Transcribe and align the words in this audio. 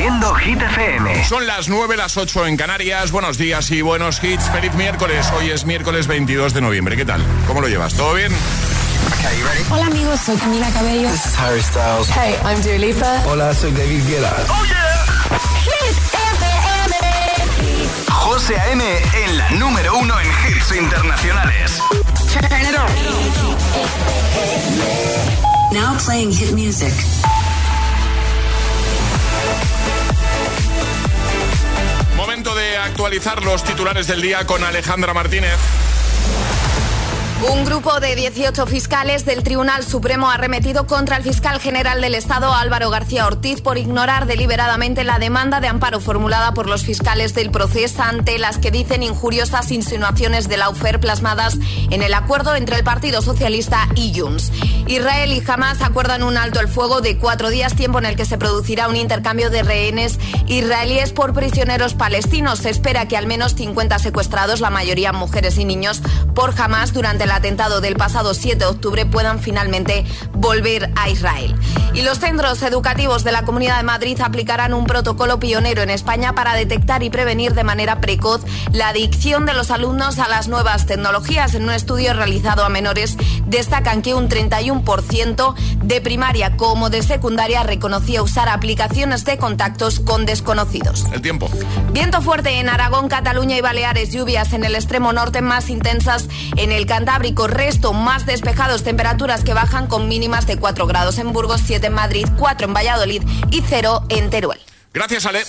Haciendo 0.00 0.34
Hit 0.34 0.62
FM. 0.62 1.24
Son 1.26 1.46
las 1.46 1.68
9, 1.68 1.94
las 1.94 2.16
8 2.16 2.46
en 2.46 2.56
Canarias. 2.56 3.12
Buenos 3.12 3.36
días 3.36 3.70
y 3.70 3.82
buenos 3.82 4.24
hits. 4.24 4.48
Feliz 4.48 4.72
miércoles. 4.72 5.30
Hoy 5.36 5.50
es 5.50 5.66
miércoles 5.66 6.06
22 6.06 6.54
de 6.54 6.62
noviembre. 6.62 6.96
¿Qué 6.96 7.04
tal? 7.04 7.22
¿Cómo 7.46 7.60
lo 7.60 7.68
llevas? 7.68 7.92
¿Todo 7.92 8.14
bien? 8.14 8.32
Hola 9.70 9.84
amigos, 9.84 10.18
soy 10.20 10.38
Camila 10.38 10.70
Cabello. 10.70 11.10
This 11.10 11.26
is 11.26 11.38
Harry 11.38 11.60
Styles. 11.60 12.08
Hey, 12.08 12.34
I'm 12.46 12.62
Dua 12.62 12.78
Lipa. 12.78 13.22
Hola, 13.26 13.52
soy 13.52 13.72
David 13.72 14.02
Guetta. 14.08 14.34
Oh 14.48 14.64
yeah. 14.64 15.04
Hit 15.64 15.94
FM. 16.14 16.96
José 18.10 18.56
A.M. 18.58 18.82
en 19.22 19.36
la 19.36 19.50
número 19.50 19.98
uno 19.98 20.18
en 20.18 20.28
hits 20.48 20.74
internacionales. 20.74 21.78
Turn 22.32 22.46
it 22.46 22.74
on. 22.74 22.88
Now 25.74 25.94
playing 25.98 26.32
hit 26.32 26.54
music. 26.54 26.94
De 32.40 32.78
actualizar 32.78 33.44
los 33.44 33.62
titulares 33.62 34.06
del 34.06 34.22
día 34.22 34.46
con 34.46 34.64
Alejandra 34.64 35.12
Martínez. 35.12 35.58
Un 37.42 37.64
grupo 37.64 38.00
de 38.00 38.14
18 38.16 38.66
fiscales 38.66 39.24
del 39.24 39.42
Tribunal 39.42 39.82
Supremo 39.82 40.30
ha 40.30 40.36
remetido 40.36 40.86
contra 40.86 41.16
el 41.16 41.22
fiscal 41.22 41.58
general 41.58 42.02
del 42.02 42.14
Estado 42.14 42.52
Álvaro 42.52 42.90
García 42.90 43.26
Ortiz 43.26 43.62
por 43.62 43.78
ignorar 43.78 44.26
deliberadamente 44.26 45.04
la 45.04 45.18
demanda 45.18 45.58
de 45.58 45.68
amparo 45.68 46.00
formulada 46.00 46.52
por 46.52 46.68
los 46.68 46.84
fiscales 46.84 47.34
del 47.34 47.50
proceso 47.50 48.02
ante 48.02 48.38
las 48.38 48.58
que 48.58 48.70
dicen 48.70 49.02
injuriosas 49.02 49.70
insinuaciones 49.70 50.50
de 50.50 50.58
la 50.58 50.68
UFER 50.68 51.00
plasmadas 51.00 51.56
en 51.90 52.02
el 52.02 52.12
acuerdo 52.12 52.56
entre 52.56 52.76
el 52.76 52.84
Partido 52.84 53.22
Socialista 53.22 53.88
y 53.94 54.20
Junts. 54.20 54.52
Israel 54.86 55.32
y 55.32 55.42
Hamas 55.46 55.80
acuerdan 55.80 56.22
un 56.22 56.36
alto 56.36 56.60
el 56.60 56.68
fuego 56.68 57.00
de 57.00 57.16
cuatro 57.16 57.48
días, 57.48 57.74
tiempo 57.74 57.98
en 57.98 58.06
el 58.06 58.16
que 58.16 58.26
se 58.26 58.36
producirá 58.36 58.88
un 58.88 58.96
intercambio 58.96 59.48
de 59.48 59.62
rehenes 59.62 60.18
israelíes 60.46 61.12
por 61.12 61.32
prisioneros 61.32 61.94
palestinos. 61.94 62.58
Se 62.58 62.70
espera 62.70 63.08
que 63.08 63.16
al 63.16 63.26
menos 63.26 63.54
50 63.54 63.98
secuestrados, 63.98 64.60
la 64.60 64.68
mayoría 64.68 65.12
mujeres 65.12 65.56
y 65.56 65.64
niños, 65.64 66.02
por 66.34 66.52
Hamas 66.60 66.92
durante 66.92 67.29
el 67.30 67.36
atentado 67.36 67.80
del 67.80 67.94
pasado 67.94 68.34
7 68.34 68.56
de 68.56 68.66
octubre 68.66 69.06
puedan 69.06 69.38
finalmente 69.38 70.04
volver 70.32 70.90
a 70.96 71.08
Israel. 71.08 71.54
Y 71.94 72.02
los 72.02 72.18
centros 72.18 72.62
educativos 72.62 73.22
de 73.22 73.30
la 73.30 73.44
Comunidad 73.44 73.76
de 73.76 73.84
Madrid 73.84 74.20
aplicarán 74.20 74.74
un 74.74 74.84
protocolo 74.84 75.38
pionero 75.38 75.82
en 75.82 75.90
España 75.90 76.34
para 76.34 76.54
detectar 76.54 77.04
y 77.04 77.10
prevenir 77.10 77.54
de 77.54 77.62
manera 77.62 78.00
precoz 78.00 78.42
la 78.72 78.88
adicción 78.88 79.46
de 79.46 79.54
los 79.54 79.70
alumnos 79.70 80.18
a 80.18 80.28
las 80.28 80.48
nuevas 80.48 80.86
tecnologías. 80.86 81.54
En 81.54 81.64
un 81.64 81.70
estudio 81.70 82.14
realizado 82.14 82.64
a 82.64 82.68
menores 82.68 83.16
destacan 83.46 84.02
que 84.02 84.14
un 84.14 84.28
31% 84.28 85.54
de 85.82 86.00
primaria 86.00 86.56
como 86.56 86.90
de 86.90 87.02
secundaria 87.02 87.62
reconocía 87.62 88.22
usar 88.22 88.48
aplicaciones 88.48 89.24
de 89.24 89.38
contactos 89.38 90.00
con 90.00 90.26
desconocidos. 90.26 91.06
El 91.12 91.22
tiempo. 91.22 91.48
Viento 91.92 92.22
fuerte 92.22 92.58
en 92.58 92.68
Aragón, 92.68 93.08
Cataluña 93.08 93.56
y 93.56 93.60
Baleares, 93.60 94.12
lluvias 94.12 94.52
en 94.52 94.64
el 94.64 94.74
extremo 94.74 95.12
norte 95.12 95.42
más 95.42 95.70
intensas 95.70 96.28
en 96.56 96.72
el 96.72 96.86
Cantábrico 96.86 97.19
resto 97.20 97.92
más 97.92 98.26
despejados, 98.26 98.82
temperaturas 98.82 99.44
que 99.44 99.54
bajan 99.54 99.86
con 99.86 100.08
mínimas 100.08 100.46
de 100.46 100.56
4 100.56 100.86
grados 100.86 101.18
en 101.18 101.32
Burgos, 101.32 101.60
7 101.64 101.86
en 101.86 101.94
Madrid, 101.94 102.26
4 102.38 102.66
en 102.66 102.74
Valladolid 102.74 103.22
y 103.50 103.62
0 103.62 104.04
en 104.08 104.30
Teruel. 104.30 104.60
Gracias, 104.92 105.26
Ale. 105.26 105.42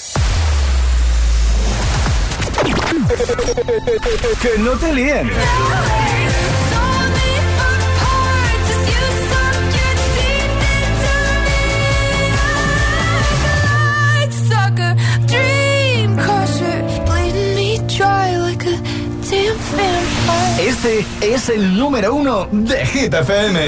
que 4.42 4.58
no 4.60 4.72
te 4.74 4.94
líen. 4.94 5.32
Este 20.84 21.06
es 21.22 21.50
el 21.50 21.78
número 21.78 22.16
uno 22.16 22.48
de 22.52 22.84
Hit 22.88 23.14
FM. 23.14 23.60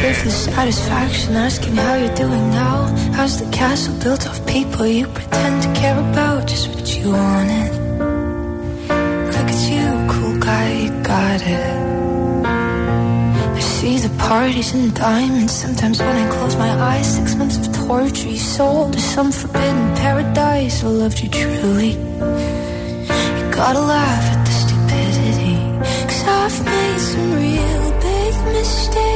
Give 0.00 0.24
the 0.24 0.30
satisfaction 0.30 1.36
asking 1.36 1.76
how 1.76 1.96
you're 1.96 2.14
doing 2.14 2.50
now. 2.50 2.86
How's 3.12 3.38
the 3.38 3.50
castle 3.50 3.92
built 4.02 4.24
of 4.26 4.40
people 4.46 4.86
you 4.86 5.06
pretend 5.06 5.62
to 5.64 5.72
care 5.78 5.98
about? 5.98 6.48
Just 6.48 6.68
what 6.68 6.88
you 6.96 7.12
wanted. 7.12 7.72
Look 8.88 9.48
at 9.52 9.68
you, 9.68 10.06
cool 10.08 10.38
guy, 10.38 10.72
you 10.84 11.02
got 11.02 11.42
it. 11.42 12.46
I 13.54 13.60
see 13.60 13.98
the 13.98 14.08
parties 14.16 14.72
and 14.72 14.94
diamonds. 14.94 15.52
Sometimes 15.52 15.98
when 16.00 16.16
I 16.16 16.26
close 16.30 16.56
my 16.56 16.70
eyes, 16.70 17.16
six 17.16 17.34
months 17.34 17.58
of 17.58 17.86
torture 17.86 18.30
you 18.30 18.38
sold 18.38 18.94
to 18.94 18.98
some 18.98 19.30
forbidden 19.30 19.94
paradise. 19.96 20.82
I 20.82 20.86
loved 20.86 21.20
you 21.20 21.28
truly. 21.28 21.98
You 23.36 23.50
gotta 23.50 23.80
laugh 23.80 24.35
I've 26.46 26.64
made 26.64 27.00
some 27.00 27.32
real 27.32 27.90
big 28.00 28.34
mistakes, 28.54 29.15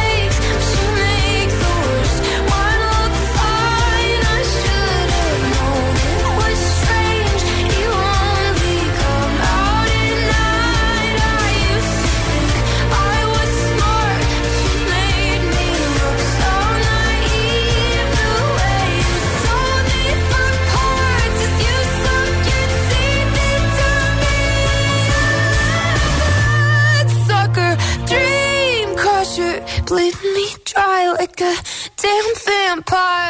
a 31.41 31.55
damn 31.97 32.35
vampire. 32.45 33.20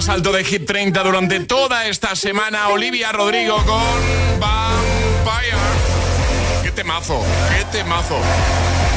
Más 0.00 0.08
alto 0.08 0.32
de 0.32 0.42
Hit 0.44 0.64
30 0.66 1.02
durante 1.02 1.40
toda 1.40 1.86
esta 1.86 2.16
semana. 2.16 2.68
Olivia 2.68 3.12
Rodrigo 3.12 3.56
con 3.66 4.40
Vampire. 4.40 5.58
¡Qué 6.62 6.70
temazo! 6.70 7.22
¡Qué 7.50 7.66
temazo! 7.66 8.18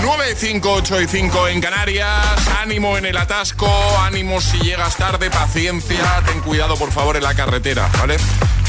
9, 0.01 0.35
5, 0.37 0.71
8 0.71 1.01
y 1.01 1.07
5 1.09 1.47
en 1.49 1.59
Canarias. 1.59 2.47
Ánimo 2.61 2.97
en 2.97 3.05
el 3.05 3.17
atasco, 3.17 3.67
ánimo 3.99 4.39
si 4.39 4.57
llegas 4.59 4.95
tarde, 4.95 5.29
paciencia. 5.29 6.23
Ten 6.25 6.39
cuidado, 6.39 6.77
por 6.77 6.93
favor, 6.93 7.17
en 7.17 7.23
la 7.23 7.35
carretera, 7.35 7.89
¿vale? 7.99 8.15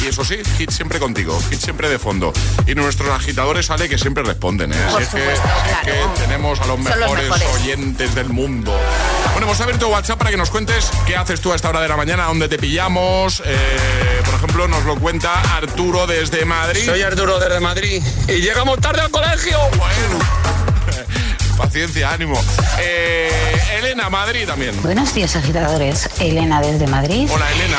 Y 0.02 0.08
eso 0.08 0.24
sí, 0.24 0.38
hit 0.58 0.70
siempre 0.70 0.98
contigo, 0.98 1.38
hit 1.50 1.60
siempre 1.60 1.88
de 1.88 2.00
fondo. 2.00 2.32
Y 2.66 2.74
nuestros 2.74 3.10
agitadores 3.10 3.66
sale 3.66 3.88
que 3.88 3.96
siempre 3.96 4.24
responden, 4.24 4.72
¿eh? 4.72 4.86
Por 4.90 5.02
es 5.02 5.08
que, 5.10 5.34
es 5.34 5.40
tenemos 6.18 6.60
a 6.60 6.66
los 6.66 6.80
mejores. 6.80 7.30
oyentes 7.54 8.12
del 8.16 8.30
mundo. 8.30 8.76
Bueno, 9.34 9.48
hemos 9.48 9.60
abierto 9.60 9.88
WhatsApp 9.88 10.16
para 10.16 10.30
que 10.30 10.36
nos 10.36 10.48
cuentes 10.48 10.88
qué 11.08 11.16
haces 11.16 11.40
tú 11.40 11.52
a 11.52 11.56
esta 11.56 11.68
hora 11.68 11.80
de 11.80 11.88
la 11.88 11.96
mañana, 11.96 12.26
dónde 12.26 12.48
te 12.48 12.56
pillamos. 12.56 13.42
Eh, 13.44 14.22
por 14.24 14.34
ejemplo, 14.36 14.68
nos 14.68 14.84
lo 14.84 14.94
cuenta 14.94 15.40
Arturo 15.56 16.06
desde 16.06 16.44
Madrid. 16.44 16.84
Soy 16.86 17.02
Arturo 17.02 17.40
desde 17.40 17.58
Madrid 17.58 18.00
y 18.28 18.34
llegamos 18.34 18.78
tarde 18.78 19.00
al 19.00 19.10
colegio. 19.10 19.58
Bueno. 19.76 20.20
Paciencia, 21.58 22.12
ánimo. 22.12 22.40
Eh, 22.78 23.28
Elena, 23.78 24.08
Madrid 24.08 24.46
también. 24.46 24.80
Buenos 24.82 25.12
días, 25.12 25.34
agitadores. 25.34 26.08
Elena 26.20 26.60
desde 26.60 26.86
Madrid, 26.86 27.28
Hola, 27.32 27.50
Elena. 27.50 27.78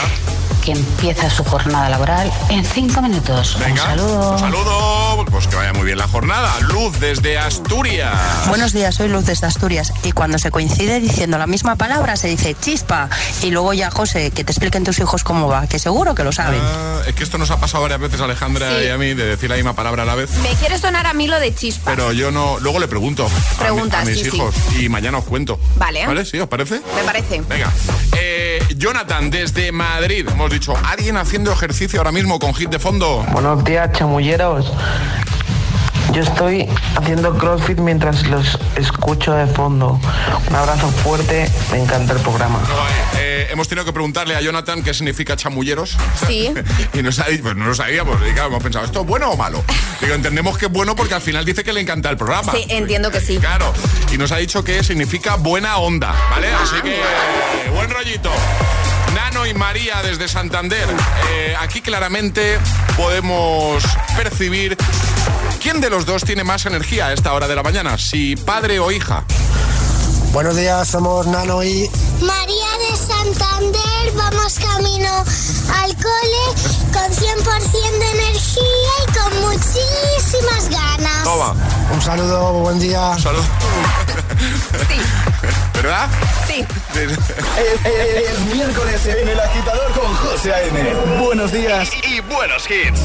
Que 0.64 0.72
empieza 0.72 1.30
su 1.30 1.44
jornada 1.44 1.90
laboral 1.90 2.32
en 2.50 2.66
cinco 2.66 3.02
minutos. 3.02 3.58
Venga. 3.60 3.82
Un 3.84 3.90
saludo. 3.90 4.32
Un 4.32 4.40
saludo. 4.40 5.26
Pues 5.32 5.48
que 5.48 5.56
vaya 5.56 5.74
muy 5.74 5.86
bien 5.86 5.98
la 5.98 6.08
jornada. 6.08 6.52
Luz 6.62 7.00
desde 7.00 7.38
Asturias. 7.38 8.14
Buenos 8.48 8.74
días, 8.74 8.96
soy 8.96 9.10
Luz 9.10 9.26
desde 9.26 9.48
Asturias 9.48 9.92
y 10.04 10.12
cuando 10.14 10.38
se 10.40 10.50
coincide 10.52 11.00
diciendo 11.00 11.38
la 11.38 11.48
misma 11.48 11.76
palabra 11.76 12.16
se 12.16 12.28
dice 12.28 12.56
chispa 12.60 13.10
y 13.44 13.52
luego 13.52 13.74
ya 13.74 13.92
José, 13.92 14.32
que 14.32 14.44
te 14.44 14.52
expliquen 14.52 14.84
tus 14.84 14.98
hijos 15.00 15.24
cómo 15.24 15.48
va, 15.48 15.68
que 15.68 15.78
seguro 15.80 16.16
que 16.16 16.24
lo 16.24 16.32
saben. 16.32 16.62
Ah, 16.64 17.02
es 17.08 17.16
que 17.16 17.24
esto 17.24 17.38
nos 17.38 17.52
ha 17.52 17.60
pasado 17.60 17.84
varias 17.84 18.00
veces 18.00 18.22
a 18.22 18.26
Alejandra 18.26 18.70
Sí. 18.70 18.86
y 18.86 18.90
a 18.90 18.98
mí 18.98 19.14
de 19.14 19.26
decir 19.26 19.50
la 19.50 19.56
misma 19.56 19.74
palabra 19.74 20.04
a 20.04 20.06
la 20.06 20.16
vez. 20.16 20.30
Me 20.42 20.50
quiere 20.56 20.78
sonar 20.78 21.06
a 21.06 21.14
mí 21.14 21.28
lo 21.28 21.40
de 21.40 21.54
chispa. 21.54 21.92
Pero 21.92 22.12
yo 22.14 22.32
no. 22.32 22.58
Luego 22.60 22.80
le 22.80 22.88
pregunto 22.88 23.26
a 23.26 23.30
mi- 23.30 23.36
Pregunta, 23.60 24.00
a, 24.00 24.06
mis 24.06 24.20
sí, 24.20 24.30
sí. 24.30 24.38
hijos 24.38 24.56
y 24.80 24.90
mañana 24.90 25.18
os 25.18 25.26
cuento. 25.26 25.60
Vale. 25.78 26.06
¿Vale? 26.08 26.26
¿Sí? 26.26 26.40
¿Os 26.40 26.48
parece? 26.48 26.82
Me 26.96 27.04
parece. 27.04 27.42
Venga. 27.42 27.72
Eh, 28.18 28.35
Jonathan, 28.78 29.30
desde 29.30 29.72
Madrid. 29.72 30.28
Hemos 30.30 30.52
dicho, 30.52 30.74
¿alguien 30.86 31.18
haciendo 31.18 31.52
ejercicio 31.52 32.00
ahora 32.00 32.12
mismo 32.12 32.40
con 32.40 32.54
hit 32.54 32.70
de 32.70 32.80
fondo? 32.80 33.26
Buenos 33.32 33.64
días, 33.64 33.92
chamulleros. 33.94 34.72
Yo 36.16 36.22
estoy 36.22 36.66
haciendo 36.96 37.38
CrossFit 37.38 37.78
mientras 37.78 38.26
los 38.28 38.58
escucho 38.78 39.34
de 39.34 39.48
fondo. 39.48 40.00
Un 40.50 40.56
abrazo 40.56 40.88
fuerte, 40.88 41.52
me 41.74 41.80
encanta 41.84 42.14
el 42.14 42.22
programa. 42.22 42.62
Eh, 43.18 43.50
hemos 43.52 43.68
tenido 43.68 43.84
que 43.84 43.92
preguntarle 43.92 44.34
a 44.34 44.40
Jonathan 44.40 44.82
qué 44.82 44.94
significa 44.94 45.36
chamulleros. 45.36 45.98
Sí. 46.26 46.54
y 46.94 47.02
nos 47.02 47.20
ha 47.20 47.26
dicho, 47.26 47.44
pues 47.44 47.58
no 47.58 47.66
lo 47.66 47.76
sabíamos. 47.76 48.16
Y 48.22 48.32
claro, 48.32 48.48
hemos 48.48 48.64
pensado, 48.64 48.86
¿esto 48.86 49.02
es 49.02 49.06
bueno 49.06 49.32
o 49.32 49.36
malo? 49.36 49.62
Digo, 50.00 50.14
entendemos 50.14 50.58
que 50.58 50.68
es 50.68 50.72
bueno 50.72 50.96
porque 50.96 51.16
al 51.16 51.22
final 51.22 51.44
dice 51.44 51.66
que 51.66 51.74
le 51.74 51.82
encanta 51.82 52.10
el 52.12 52.16
programa. 52.16 52.54
Sí, 52.54 52.66
entiendo 52.70 53.12
que 53.12 53.20
sí. 53.20 53.38
Claro. 53.38 53.74
Y 54.14 54.18
nos 54.18 54.32
ha 54.32 54.38
dicho 54.38 54.64
que 54.64 54.86
significa 54.86 55.36
buena 55.36 55.80
onda, 55.80 56.16
¿vale? 56.30 56.48
Ah, 56.48 56.62
Así 56.64 56.82
que, 56.82 56.96
eh, 56.96 57.70
buen 57.74 57.90
rollito. 57.90 58.32
Nano 59.16 59.46
y 59.46 59.54
María 59.54 60.02
desde 60.04 60.28
Santander. 60.28 60.88
Eh, 61.32 61.56
aquí 61.58 61.82
claramente 61.82 62.60
podemos 62.98 63.84
percibir 64.18 64.78
quién 65.62 65.80
de 65.80 65.90
los 65.90 66.06
dos 66.06 66.24
tiene 66.24 66.44
más 66.44 66.66
energía 66.66 67.08
a 67.08 67.14
esta 67.14 67.34
hora 67.34 67.48
de 67.48 67.56
la 67.56 67.64
mañana, 67.64 67.98
si 67.98 68.36
padre 68.36 68.80
o 68.80 68.92
hija. 68.92 69.24
Buenos 70.34 70.56
días, 70.58 70.88
somos 70.88 71.26
Nano 71.28 71.64
y 71.64 71.90
María 72.22 72.68
de 72.90 72.98
Santander, 72.98 74.12
vamos 74.16 74.60
camino 74.60 75.24
al 75.82 75.96
cole 75.96 76.46
con 76.92 77.12
100% 77.12 78.00
de 78.00 78.12
energía 78.12 78.94
y 79.08 79.12
con 79.18 79.42
muchísimas 79.50 80.70
ganas. 80.70 81.24
Toma. 81.24 81.56
un 81.94 82.02
saludo, 82.02 82.54
buen 82.54 82.80
día. 82.80 83.18
Salud. 83.18 83.44
Sí, 84.90 85.00
¿Verdad? 85.74 86.08
sí. 86.48 86.66
Es, 86.96 87.12
es- 87.86 88.30
es 88.30 88.40
miércoles 88.54 89.06
en 89.06 89.30
el 89.30 89.40
agitador 89.40 89.92
con 89.94 90.14
José 90.16 90.54
A.M. 90.54 90.94
Buenos 91.24 91.52
días. 91.52 91.90
Y 92.10 92.20
buenos 92.22 92.64
hits. 92.70 93.02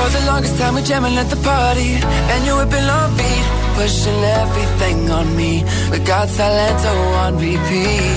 For 0.00 0.08
the 0.08 0.24
longest 0.32 0.56
time 0.56 0.74
we 0.76 0.82
jamming 0.82 1.16
at 1.18 1.28
the 1.28 1.40
party. 1.52 1.90
And 2.32 2.40
you 2.46 2.56
whipping 2.56 2.88
on 2.98 3.10
beat 3.18 3.46
Pushing 3.76 4.20
everything 4.40 5.10
on 5.10 5.36
me. 5.36 5.62
We 5.90 5.98
got 5.98 6.28
Salento 6.28 6.94
on 7.22 7.32
repeat. 7.36 8.16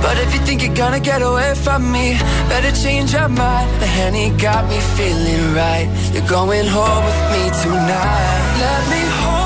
But 0.00 0.16
if 0.22 0.32
you 0.34 0.40
think 0.46 0.62
you're 0.62 0.78
gonna 0.84 1.00
get 1.00 1.22
away 1.22 1.54
from 1.64 1.90
me 1.90 2.06
Better 2.48 2.70
change 2.84 3.12
your 3.14 3.28
mind. 3.28 3.68
The 3.82 3.88
Henny 3.98 4.30
got 4.38 4.62
me 4.70 4.78
feeling 4.96 5.54
right. 5.54 5.88
You're 6.14 6.30
going 6.38 6.66
home 6.66 7.02
with 7.08 7.22
me 7.34 7.42
tonight. 7.62 8.42
Let 8.64 8.82
me 8.92 9.02
hold 9.18 9.45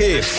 y 0.00 0.37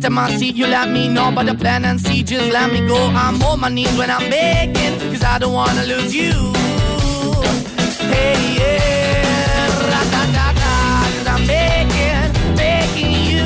No, 0.00 0.06
anytime 0.06 0.18
I 0.18 0.36
see, 0.38 0.50
you 0.52 0.66
let 0.66 0.88
me 0.88 1.08
know. 1.08 1.30
But 1.30 1.44
the 1.46 1.54
plan 1.54 1.84
and 1.84 2.00
see, 2.00 2.22
just 2.22 2.50
let 2.52 2.72
me 2.72 2.86
go. 2.86 2.96
I'm 2.96 3.42
on 3.42 3.60
my 3.60 3.68
knees 3.68 3.94
when 3.98 4.10
I'm 4.10 4.30
begging, 4.30 4.98
cause 5.12 5.22
I 5.22 5.38
don't 5.38 5.52
wanna 5.52 5.84
lose 5.84 6.14
you. 6.14 6.32
Hey, 8.08 8.56
yeah, 8.56 9.68
ra-da-da-da, 9.92 11.04
cause 11.12 11.26
I'm 11.26 11.46
begging, 11.46 12.56
begging 12.56 13.12
you. 13.30 13.44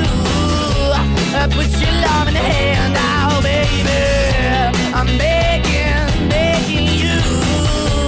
Uh, 1.35 1.47
put 1.51 1.67
your 1.81 1.91
love 2.07 2.27
in 2.29 2.35
the 2.35 2.45
hand 2.55 2.95
out, 2.95 3.43
baby. 3.43 3.99
I'm 4.95 5.09
begging, 5.17 6.29
begging 6.29 6.87
you. 7.03 7.19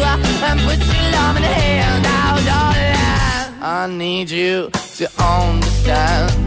Uh, 0.07 0.47
and 0.47 0.59
put 0.61 0.79
your 0.79 1.11
love 1.11 1.35
in 1.35 1.41
the 1.41 1.53
hand 1.63 2.05
out, 2.05 2.39
darling. 2.45 3.61
I 3.61 3.87
need 3.91 4.29
you 4.29 4.69
to 4.71 5.09
understand. 5.21 6.46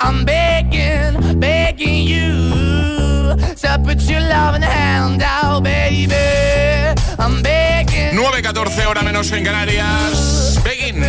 I'm 0.00 0.24
begging, 0.24 1.38
begging 1.38 2.04
you. 2.04 3.36
To 3.62 3.80
put 3.84 4.00
your 4.08 4.20
loving 4.20 4.62
hand 4.62 5.22
out, 5.22 5.62
baby. 5.62 6.14
I'm 7.18 7.42
begging. 7.42 8.16
9.14 8.16 8.86
hora 8.86 9.02
menos 9.02 9.30
en 9.32 9.44
Canarias. 9.44 10.39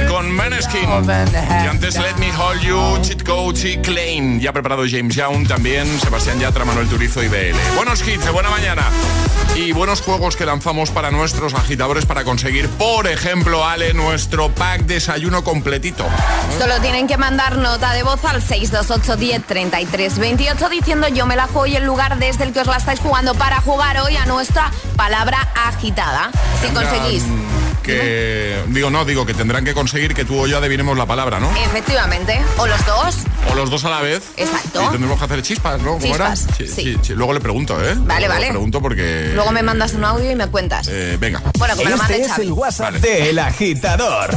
Con 0.07 0.31
Maneskin. 0.31 0.89
Y 1.05 1.67
antes 1.67 1.97
Let 1.97 2.15
Me 2.17 2.31
Hold 2.35 2.61
You, 2.61 2.99
Cheat 3.01 3.23
Coach 3.23 3.65
y 3.65 3.77
Klein. 3.77 4.39
Ya 4.39 4.53
preparado 4.53 4.83
James 4.89 5.15
Young 5.15 5.47
también, 5.47 5.87
Sebastián 5.99 6.39
Yatra, 6.39 6.65
Manuel 6.65 6.87
Turizo 6.87 7.23
y 7.23 7.27
BL. 7.27 7.55
Buenos 7.75 8.07
hits 8.07 8.23
de 8.23 8.31
buena 8.31 8.49
mañana. 8.49 8.83
Y 9.55 9.71
buenos 9.73 10.01
juegos 10.01 10.35
que 10.35 10.45
lanzamos 10.45 10.91
para 10.91 11.11
nuestros 11.11 11.53
agitadores 11.53 12.05
para 12.05 12.23
conseguir, 12.23 12.69
por 12.69 13.07
ejemplo, 13.07 13.65
Ale, 13.65 13.93
nuestro 13.93 14.49
pack 14.49 14.81
desayuno 14.83 15.43
completito. 15.43 16.05
Solo 16.57 16.79
tienen 16.79 17.07
que 17.07 17.17
mandar 17.17 17.57
nota 17.57 17.93
de 17.93 18.03
voz 18.03 18.23
al 18.23 18.41
628 18.41 19.17
10 19.17 19.43
33 19.45 20.19
28 20.19 20.69
diciendo 20.69 21.07
yo 21.09 21.25
me 21.25 21.35
la 21.35 21.47
juego 21.47 21.65
y 21.65 21.75
el 21.75 21.83
lugar 21.83 22.17
desde 22.19 22.45
el 22.45 22.53
que 22.53 22.61
os 22.61 22.67
la 22.67 22.77
estáis 22.77 22.99
jugando 22.99 23.33
para 23.35 23.59
jugar 23.61 23.99
hoy 23.99 24.15
a 24.15 24.25
nuestra 24.25 24.71
palabra 24.95 25.47
agitada. 25.55 26.31
Si 26.61 26.69
conseguís. 26.69 27.23
Que, 27.81 28.61
digo, 28.67 28.89
no, 28.89 29.05
digo 29.05 29.25
que 29.25 29.33
tendrán 29.33 29.65
que 29.65 29.73
conseguir 29.73 30.13
que 30.13 30.23
tú 30.25 30.39
o 30.39 30.47
yo 30.47 30.57
adivinemos 30.59 30.97
la 30.97 31.05
palabra, 31.05 31.39
¿no? 31.39 31.49
Efectivamente. 31.65 32.39
O 32.57 32.67
los 32.67 32.85
dos. 32.85 33.17
O 33.51 33.55
los 33.55 33.69
dos 33.69 33.83
a 33.85 33.89
la 33.89 34.01
vez. 34.01 34.23
Exacto. 34.37 34.83
Y 34.83 34.87
tendremos 34.91 35.17
que 35.17 35.25
hacer 35.25 35.41
chispas, 35.41 35.81
¿no? 35.81 35.97
¿Cómo 35.97 36.15
era? 36.15 36.33
Chispas, 36.33 36.57
Sí, 36.57 36.67
sí. 36.67 36.73
sí, 36.83 36.97
sí. 37.01 37.13
Luego 37.13 37.33
le 37.33 37.39
pregunto, 37.39 37.73
¿eh? 37.83 37.95
Vale, 37.97 38.21
Luego 38.27 38.33
vale. 38.33 38.45
Le 38.45 38.51
pregunto 38.51 38.81
porque. 38.81 39.31
Luego 39.33 39.51
me 39.51 39.63
mandas 39.63 39.93
un 39.93 40.03
audio 40.05 40.29
y 40.31 40.35
me 40.35 40.47
cuentas. 40.47 40.87
Eh, 40.89 41.17
venga. 41.19 41.41
Bueno, 41.57 41.75
que 41.75 41.83
me 41.85 41.89
lo 41.91 41.97
mande 41.97 42.13
Este 42.15 42.25
es 42.25 42.31
Xavi. 42.33 42.45
el 42.47 42.51
WhatsApp 42.53 42.93
de 42.95 43.29
El 43.31 43.39
Agitador. 43.39 44.29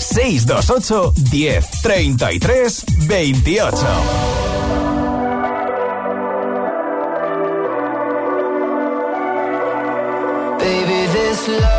628 0.00 1.12
10 1.16 1.70
33 1.82 2.84
28. 3.06 3.76
Baby, 10.58 11.06
this 11.12 11.46
love, 11.48 11.77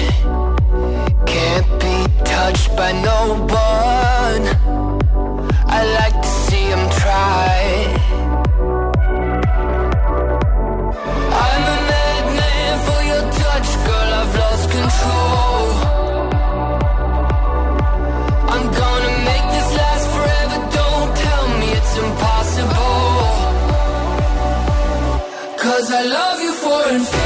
Can't 1.27 1.71
be 1.83 1.97
touched 2.25 2.77
by 2.77 2.93
no 2.93 3.21
one. 3.49 4.45
I 5.79 5.81
like 6.01 6.17
to 6.27 6.31
see 6.45 6.67
them 6.73 6.85
try. 7.03 7.55
I'm 11.45 11.63
a 11.75 11.79
madman 11.91 12.75
for 12.87 13.01
your 13.11 13.25
touch, 13.43 13.69
girl. 13.87 14.11
I've 14.21 14.35
lost 14.43 14.67
control. 14.79 15.67
I'm 18.55 18.67
gonna 18.81 19.15
make 19.31 19.47
this 19.57 19.69
last 19.81 20.07
forever. 20.15 20.59
Don't 20.81 21.11
tell 21.27 21.45
me 21.61 21.69
it's 21.79 21.95
I 25.89 26.03
love 26.05 26.41
you 26.41 26.53
for 26.53 26.89
infinity 26.93 27.26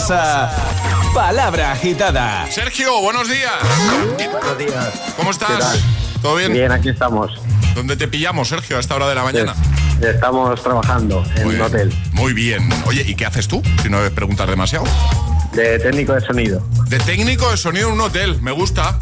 jugamos 0.00 0.10
a 0.10 0.50
Palabra 1.14 1.72
Agitada. 1.72 2.46
Sergio, 2.50 3.00
buenos 3.02 3.28
días. 3.28 3.52
Buenos 4.30 4.58
días. 4.58 4.90
¿Cómo 5.16 5.28
¿Qué 5.28 5.32
estás? 5.32 5.78
¿Todo 6.22 6.36
bien? 6.36 6.52
Bien, 6.52 6.72
aquí 6.72 6.88
estamos. 6.88 7.32
¿Dónde 7.74 7.96
te 7.96 8.08
pillamos, 8.08 8.48
Sergio, 8.48 8.78
a 8.78 8.80
esta 8.80 8.94
hora 8.94 9.08
de 9.08 9.14
la 9.16 9.22
mañana? 9.24 9.54
Estamos 10.00 10.62
trabajando 10.62 11.22
en 11.36 11.44
Muy 11.44 11.44
un 11.44 11.50
bien. 11.50 11.62
hotel 11.62 11.94
Muy 12.12 12.32
bien. 12.32 12.68
Oye, 12.86 13.02
¿y 13.06 13.14
qué 13.14 13.26
haces 13.26 13.48
tú? 13.48 13.62
Si 13.82 13.90
no 13.90 13.98
debes 13.98 14.12
preguntar 14.12 14.48
demasiado. 14.48 14.84
de 15.52 15.78
técnico 15.78 16.14
de 16.14 16.20
sonido. 16.22 16.62
De 16.88 16.98
técnico 17.00 17.50
de 17.50 17.56
sonido 17.58 17.88
en 17.88 17.94
un 17.94 18.00
hotel. 18.00 18.40
Me 18.40 18.50
gusta. 18.52 18.98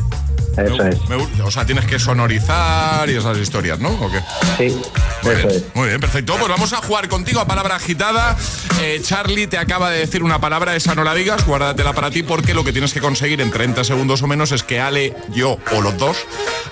Eso 0.57 0.77
Me- 0.83 0.89
es. 0.91 1.09
me 1.09 1.43
o 1.45 1.51
sea, 1.51 1.65
tienes 1.65 1.85
que 1.85 2.01
sonorizar 2.01 3.09
y 3.09 3.15
esas 3.15 3.39
historias, 3.39 3.79
¿no? 3.79 3.89
¿O 3.91 4.11
qué? 4.11 4.21
Sí, 4.59 4.77
Muy 5.23 5.33
eso 5.35 5.47
bien, 5.49 5.51
es. 5.51 5.75
muy 5.77 5.89
bien, 5.89 6.01
perfecto. 6.01 6.35
Pues 6.37 6.49
vamos 6.49 6.73
a 6.73 6.79
jugar 6.79 7.09
contigo 7.09 7.41
a 7.41 7.47
palabra 7.47 7.77
agitada. 7.77 8.37
Eh, 8.79 9.01
Charlie 9.03 9.47
te 9.47 9.59
acaba 9.59 9.91
de 9.91 9.99
decir 9.99 10.23
una 10.23 10.41
palabra, 10.41 10.77
esa 10.77 10.95
no 10.95 11.05
la 11.05 11.15
digas, 11.15 11.45
guárdatela 11.47 11.93
para 11.93 12.11
ti 12.11 12.23
porque 12.23 12.55
lo 12.55 12.65
que 12.65 12.73
tienes 12.73 12.93
que 12.93 13.01
conseguir 13.01 13.41
en 13.41 13.51
30 13.51 13.85
segundos 13.85 14.23
o 14.23 14.27
menos 14.27 14.53
es 14.53 14.63
que 14.63 14.81
Ale, 14.81 15.15
yo 15.31 15.59
o 15.73 15.81
los 15.83 15.97
dos 15.99 16.17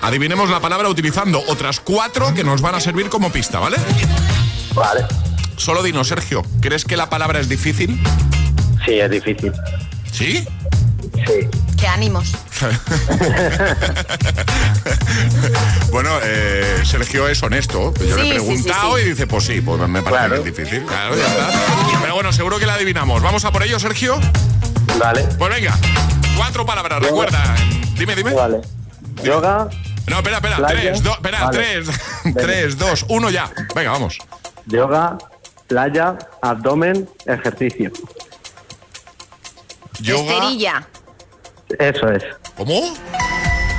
adivinemos 0.01 0.49
la 0.49 0.59
palabra 0.59 0.89
utilizando 0.89 1.43
otras 1.47 1.79
cuatro 1.79 2.33
que 2.33 2.43
nos 2.43 2.61
van 2.61 2.75
a 2.75 2.79
servir 2.79 3.09
como 3.09 3.31
pista, 3.31 3.59
¿vale? 3.59 3.77
Vale. 4.73 5.05
Solo 5.57 5.83
dinos, 5.83 6.07
Sergio, 6.07 6.43
¿crees 6.61 6.85
que 6.85 6.95
la 6.95 7.09
palabra 7.09 7.39
es 7.39 7.49
difícil? 7.49 8.01
Sí, 8.85 8.93
es 8.99 9.11
difícil. 9.11 9.51
¿Sí? 10.11 10.45
Sí. 11.27 11.47
Qué 11.77 11.87
ánimos. 11.87 12.33
bueno, 15.91 16.09
eh, 16.23 16.81
Sergio 16.83 17.27
es 17.27 17.41
honesto. 17.43 17.93
Yo 17.95 18.17
Sí, 18.17 18.21
le 18.23 18.27
he 18.27 18.31
preguntado 18.35 18.95
sí, 18.97 19.01
sí. 19.01 19.07
y 19.07 19.09
dice, 19.11 19.27
pues 19.27 19.45
sí, 19.45 19.61
pues 19.61 19.79
me 19.87 20.01
parece 20.01 20.27
Claro. 20.27 20.43
que 20.43 20.49
es 20.49 20.55
difícil. 20.57 20.85
Claro, 20.85 21.15
ya 21.15 21.25
está. 21.25 21.49
Pero 22.01 22.13
bueno, 22.15 22.33
seguro 22.33 22.59
que 22.59 22.65
la 22.65 22.73
adivinamos. 22.75 23.21
¿Vamos 23.21 23.45
a 23.45 23.51
por 23.51 23.63
ello, 23.63 23.79
Sergio? 23.79 24.19
Vale. 24.99 25.23
Pues 25.37 25.55
venga, 25.55 25.77
cuatro 26.37 26.65
palabras, 26.65 27.01
recuerda. 27.01 27.55
Dime, 27.97 28.15
dime. 28.15 28.33
Vale. 28.33 28.61
Yoga, 29.23 29.69
No, 30.07 30.17
espera, 30.17 30.37
espera. 30.37 30.57
Playa. 30.57 30.81
Tres, 30.81 31.03
dos, 31.03 31.15
espera, 31.15 31.45
Vale. 31.45 31.57
tres. 31.57 31.89
Tres, 32.35 32.77
dos, 32.77 33.05
uno 33.09 33.29
ya. 33.29 33.49
Venga, 33.75 33.91
vamos. 33.91 34.17
yoga, 34.65 35.17
playa, 35.67 36.17
abdomen, 36.41 37.09
ejercicio. 37.25 37.91
Yoga. 39.99 40.21
Esterilla. 40.33 40.87
Eso 41.77 42.07
es. 42.09 42.23
¿Cómo? 42.59 42.93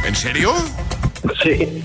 ¿En 0.07 0.17
serio? 0.17 0.55
Sí. 1.43 1.85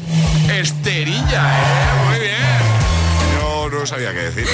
Esterilla, 0.49 1.59
¿eh? 1.59 2.07
Muy 2.07 2.19
bien. 2.19 3.37
Yo 3.37 3.69
no 3.69 3.85
sabía 3.85 4.13
qué 4.13 4.19
decir. 4.31 4.45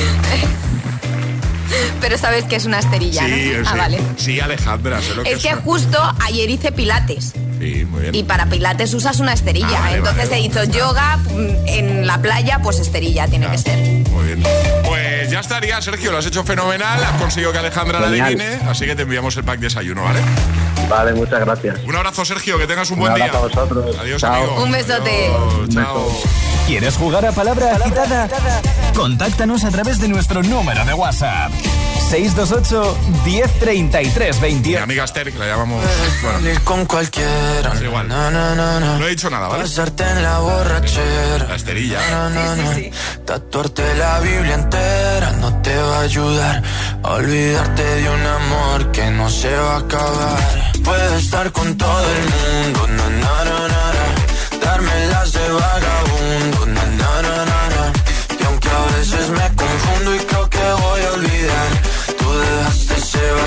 Pero 2.02 2.18
sabes 2.18 2.46
que 2.46 2.56
es 2.56 2.66
una 2.66 2.80
esterilla, 2.80 3.26
Sí, 3.28 3.30
¿no? 3.56 3.64
sí. 3.64 3.70
Ah, 3.72 3.76
vale. 3.78 4.00
Sí, 4.18 4.40
Alejandra, 4.40 5.00
sé 5.04 5.14
lo 5.14 5.22
que 5.24 5.34
Es 5.34 5.44
que 5.44 5.54
justo 5.54 6.00
ayer 6.26 6.50
hice 6.50 6.72
pilates 6.72 7.34
Sí, 7.60 7.86
muy 7.86 8.02
bien. 8.02 8.16
y 8.16 8.24
para 8.24 8.48
pilates 8.48 8.92
usas 8.96 9.20
una 9.20 9.34
esterilla. 9.34 9.68
Ah, 9.78 9.82
vale, 9.82 9.98
Entonces 9.98 10.30
vale. 10.32 10.40
he 10.40 10.44
dicho 10.50 10.64
yoga 10.64 11.18
mm, 11.18 11.68
en 11.68 12.08
la 12.08 12.20
playa, 12.24 12.60
pues 12.64 12.80
esterilla 12.80 13.28
tiene 13.28 13.48
que 13.52 13.58
ser. 13.60 13.78
Muy 14.10 14.26
bien. 14.26 14.44
Pues 15.22 15.32
ya 15.32 15.40
estaría, 15.40 15.80
Sergio, 15.82 16.12
lo 16.12 16.18
has 16.18 16.26
hecho 16.26 16.44
fenomenal. 16.44 17.04
Has 17.04 17.22
conseguido 17.22 17.52
que 17.52 17.60
Alejandra 17.60 18.00
la 18.00 18.08
adivine, 18.08 18.60
así 18.68 18.88
que 18.88 18.96
te 18.96 19.04
enviamos 19.04 19.38
el 19.38 19.44
pack 19.44 19.60
de 19.60 19.68
desayuno, 19.68 20.02
¿vale? 20.04 20.20
Vale, 20.90 21.14
muchas 21.14 21.40
gracias. 21.42 21.78
Un 21.86 21.96
abrazo, 21.96 22.26
Sergio, 22.26 22.58
que 22.58 22.66
tengas 22.66 22.90
un 22.90 22.96
Un 22.96 23.02
buen 23.02 23.14
día. 23.14 23.26
abrazo 23.26 23.38
a 23.38 23.48
vosotros. 23.66 23.96
Adiós, 24.00 24.20
Chao. 24.20 24.34
amigo. 24.34 24.64
Un 24.64 24.72
besote. 24.72 25.28
Adiós, 25.28 25.70
chao. 25.70 26.22
¿Quieres 26.66 26.96
jugar 26.96 27.24
a 27.28 27.32
Palabra 27.32 27.76
Agitada? 27.76 28.28
Contáctanos 28.96 29.64
a 29.64 29.70
través 29.70 30.00
de 30.00 30.08
nuestro 30.08 30.42
número 30.42 30.84
de 30.86 30.94
WhatsApp. 30.96 31.52
628 32.12 32.98
1033 33.24 34.36
Mi 34.36 34.42
28. 34.42 34.84
amiga 34.84 35.06
Esther, 35.06 35.32
que 35.32 35.40
la 35.40 35.48
llamamos. 35.48 35.82
Bueno, 36.22 36.60
con 36.66 36.86
cualquiera. 36.86 37.72
es 37.74 37.82
igual. 37.82 38.06
No, 38.10 38.30
no, 38.30 38.54
no, 38.54 38.82
no. 38.82 39.00
No 39.00 39.08
he 39.08 39.12
dicho 39.12 39.30
nada, 39.30 39.48
¿vale? 39.48 39.64
Pasarte 39.64 40.04
en 40.04 40.22
la 40.22 40.40
borrachera. 40.40 41.46
La 41.48 41.56
esterilla. 41.56 42.00
No, 42.12 42.30
no, 42.30 42.56
no. 42.58 42.72
Tatuarte 43.26 43.96
la 43.96 44.20
Biblia 44.20 44.56
entera 44.56 45.32
no 45.40 45.62
te 45.62 45.74
va 45.74 46.00
a 46.00 46.02
ayudar 46.02 46.62
a 47.02 47.10
olvidarte 47.12 47.84
de 47.84 48.10
un 48.10 48.26
amor 48.26 48.92
que 48.92 49.10
no 49.12 49.30
se 49.30 49.56
va 49.56 49.76
a 49.76 49.80
acabar. 49.80 50.72
Puedes 50.84 51.24
estar 51.24 51.50
con 51.54 51.78
todo 51.78 52.06
el 52.16 52.24
mundo, 52.66 52.88
na, 52.88 53.10
na, 53.10 53.68
na, 53.70 53.92
darme 54.66 55.06
las 55.08 55.32
de 55.32 55.50
vagabundo, 55.50 56.01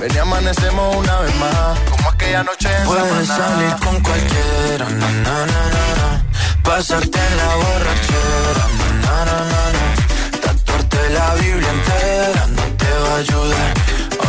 Ven 0.00 0.14
y 0.14 0.18
amanecemos 0.18 0.96
una 0.96 1.20
vez 1.20 1.34
más, 1.36 1.78
como 1.90 2.08
aquella 2.10 2.42
noche 2.42 2.68
en 2.80 2.84
Puedes 2.86 3.26
Samaná. 3.26 3.48
salir 3.48 3.76
con 3.84 4.00
cualquiera, 4.02 4.84
na, 4.90 5.08
na, 5.10 5.46
na, 5.46 5.62
na, 5.74 5.84
na. 6.00 6.24
pasarte 6.62 7.18
en 7.18 7.36
la 7.36 7.54
borrachera, 7.56 8.64
na, 9.02 9.24
na, 9.24 9.24
na, 9.24 9.38
na, 9.52 9.62
na. 9.76 10.40
tatuarte 10.40 11.10
la 11.10 11.34
Biblia 11.34 11.70
entera 11.70 12.46
no 12.56 12.62
te 12.80 12.90
va 13.02 13.14
a 13.14 13.16
ayudar 13.18 13.74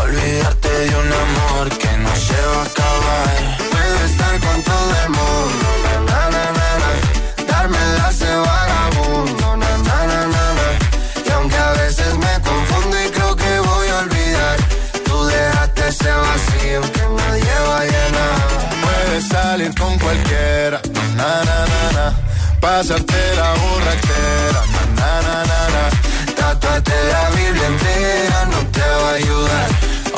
olvidarte 0.03 0.69
de 0.69 0.95
un 0.95 1.11
amor 1.13 1.69
que 1.77 1.97
no 1.97 2.15
se 2.15 2.39
va 2.53 2.61
a 2.61 2.65
acabar. 2.65 3.57
Puedo 3.71 4.05
estar 4.05 4.39
con 4.39 4.63
todo 4.63 4.91
el 5.03 5.09
mundo, 5.09 5.67
cualquiera. 20.07 20.79
Na, 21.19 21.29
na, 21.47 21.57
na, 21.71 21.81
na. 21.97 22.05
Pasarte 22.61 23.21
la 23.39 23.49
borrachera. 23.61 24.61
Na, 24.75 24.83
na, 24.99 25.09
na, 25.27 25.35
na, 25.51 25.59
na. 25.73 25.83
Tatuarte 26.37 26.97
la 27.11 27.23
Biblia 27.35 27.67
entera 27.73 28.39
no 28.51 28.59
te 28.75 28.87
va 29.01 29.09
a 29.11 29.19
ayudar. 29.21 29.69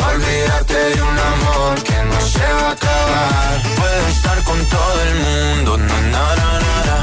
Olvídate 0.10 0.80
de 0.94 1.02
un 1.10 1.18
amor 1.34 1.74
que 1.88 2.00
no 2.12 2.20
se 2.34 2.48
va 2.58 2.68
a 2.70 2.72
acabar. 2.78 3.54
Puedo 3.80 4.06
estar 4.16 4.38
con 4.48 4.60
todo 4.76 4.98
el 5.08 5.14
mundo. 5.26 5.72
Na, 5.90 5.98
na, 6.14 6.26
na, 6.40 6.50
na, 6.66 6.76
na. 6.90 6.98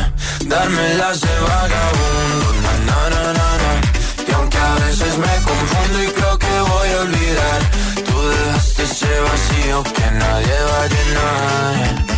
Dármelas 0.52 1.20
de 1.26 1.34
vagabundo. 1.48 2.48
Na, 2.64 2.72
na, 2.88 2.98
na, 3.14 3.22
na, 3.38 3.48
na. 3.62 3.72
Y 4.28 4.30
aunque 4.36 4.58
a 4.58 4.74
veces 4.84 5.12
me 5.24 5.34
confundo 5.48 5.96
y 6.06 6.08
creo 6.16 6.38
que 6.38 6.54
voy 6.72 6.88
a 6.96 7.00
olvidar, 7.06 7.60
tú 8.06 8.16
dejaste 8.28 8.82
ese 8.84 9.12
vacío 9.28 9.82
que 9.96 10.06
nadie 10.22 10.56
va 10.70 10.78
a 10.84 10.88
llenar. 10.94 12.15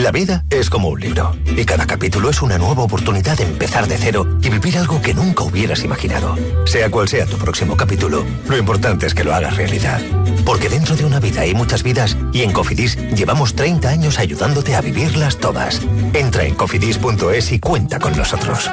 La 0.00 0.12
vida 0.12 0.46
es 0.48 0.70
como 0.70 0.88
un 0.88 0.98
libro 0.98 1.36
y 1.44 1.66
cada 1.66 1.86
capítulo 1.86 2.30
es 2.30 2.40
una 2.40 2.56
nueva 2.56 2.84
oportunidad 2.84 3.36
de 3.36 3.44
empezar 3.44 3.86
de 3.86 3.98
cero 3.98 4.26
y 4.42 4.48
vivir 4.48 4.78
algo 4.78 5.02
que 5.02 5.12
nunca 5.12 5.44
hubieras 5.44 5.84
imaginado. 5.84 6.36
Sea 6.64 6.90
cual 6.90 7.06
sea 7.06 7.26
tu 7.26 7.36
próximo 7.36 7.76
capítulo, 7.76 8.24
lo 8.48 8.56
importante 8.56 9.06
es 9.06 9.14
que 9.14 9.24
lo 9.24 9.34
hagas 9.34 9.58
realidad. 9.58 10.00
Porque 10.46 10.70
dentro 10.70 10.96
de 10.96 11.04
una 11.04 11.20
vida 11.20 11.42
hay 11.42 11.52
muchas 11.52 11.82
vidas 11.82 12.16
y 12.32 12.40
en 12.40 12.52
Cofidis 12.52 12.96
llevamos 13.14 13.54
30 13.54 13.90
años 13.90 14.18
ayudándote 14.18 14.74
a 14.74 14.80
vivirlas 14.80 15.36
todas. 15.36 15.82
Entra 16.14 16.46
en 16.46 16.54
cofidis.es 16.54 17.52
y 17.52 17.60
cuenta 17.60 17.98
con 17.98 18.16
nosotros. 18.16 18.70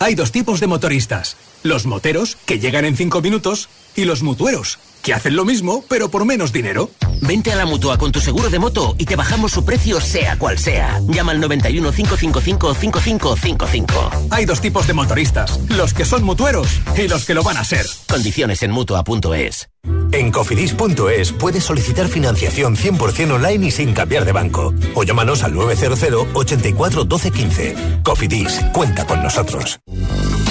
Hay 0.00 0.16
dos 0.16 0.32
tipos 0.32 0.58
de 0.58 0.66
motoristas. 0.66 1.36
Los 1.62 1.86
moteros, 1.86 2.36
que 2.44 2.58
llegan 2.58 2.84
en 2.84 2.96
5 2.96 3.20
minutos, 3.20 3.68
y 3.94 4.04
los 4.04 4.24
mutueros, 4.24 4.80
que 5.02 5.14
hacen 5.14 5.36
lo 5.36 5.44
mismo, 5.44 5.84
pero 5.88 6.10
por 6.10 6.24
menos 6.24 6.52
dinero. 6.52 6.90
Vente 7.20 7.52
a 7.52 7.56
la 7.56 7.66
mutua 7.66 7.98
con 7.98 8.12
tu 8.12 8.20
seguro 8.20 8.50
de 8.50 8.58
moto 8.58 8.94
y 8.98 9.04
te 9.04 9.16
bajamos 9.16 9.52
su 9.52 9.64
precio, 9.64 10.00
sea 10.00 10.38
cual 10.38 10.58
sea. 10.58 11.00
Llama 11.08 11.32
al 11.32 11.40
91 11.40 11.92
555 11.92 12.74
5555. 12.74 14.10
Hay 14.30 14.44
dos 14.44 14.60
tipos 14.60 14.86
de 14.86 14.94
motoristas, 14.94 15.58
los 15.68 15.94
que 15.94 16.04
son 16.04 16.22
mutueros 16.22 16.68
y 16.96 17.08
los 17.08 17.24
que 17.24 17.34
lo 17.34 17.42
van 17.42 17.56
a 17.56 17.64
ser. 17.64 17.86
Condiciones 18.08 18.62
en 18.62 18.70
mutua.es. 18.70 19.68
En 20.12 20.30
cofidis.es 20.30 21.32
puedes 21.32 21.64
solicitar 21.64 22.08
financiación 22.08 22.76
100% 22.76 23.32
online 23.32 23.66
y 23.66 23.70
sin 23.70 23.92
cambiar 23.92 24.24
de 24.24 24.32
banco. 24.32 24.74
O 24.94 25.04
llámanos 25.04 25.42
al 25.42 25.54
900 25.54 26.28
84 26.34 27.04
12 27.04 27.30
15. 27.30 27.76
Cofidis, 28.02 28.60
cuenta 28.72 29.06
con 29.06 29.22
nosotros. 29.22 29.80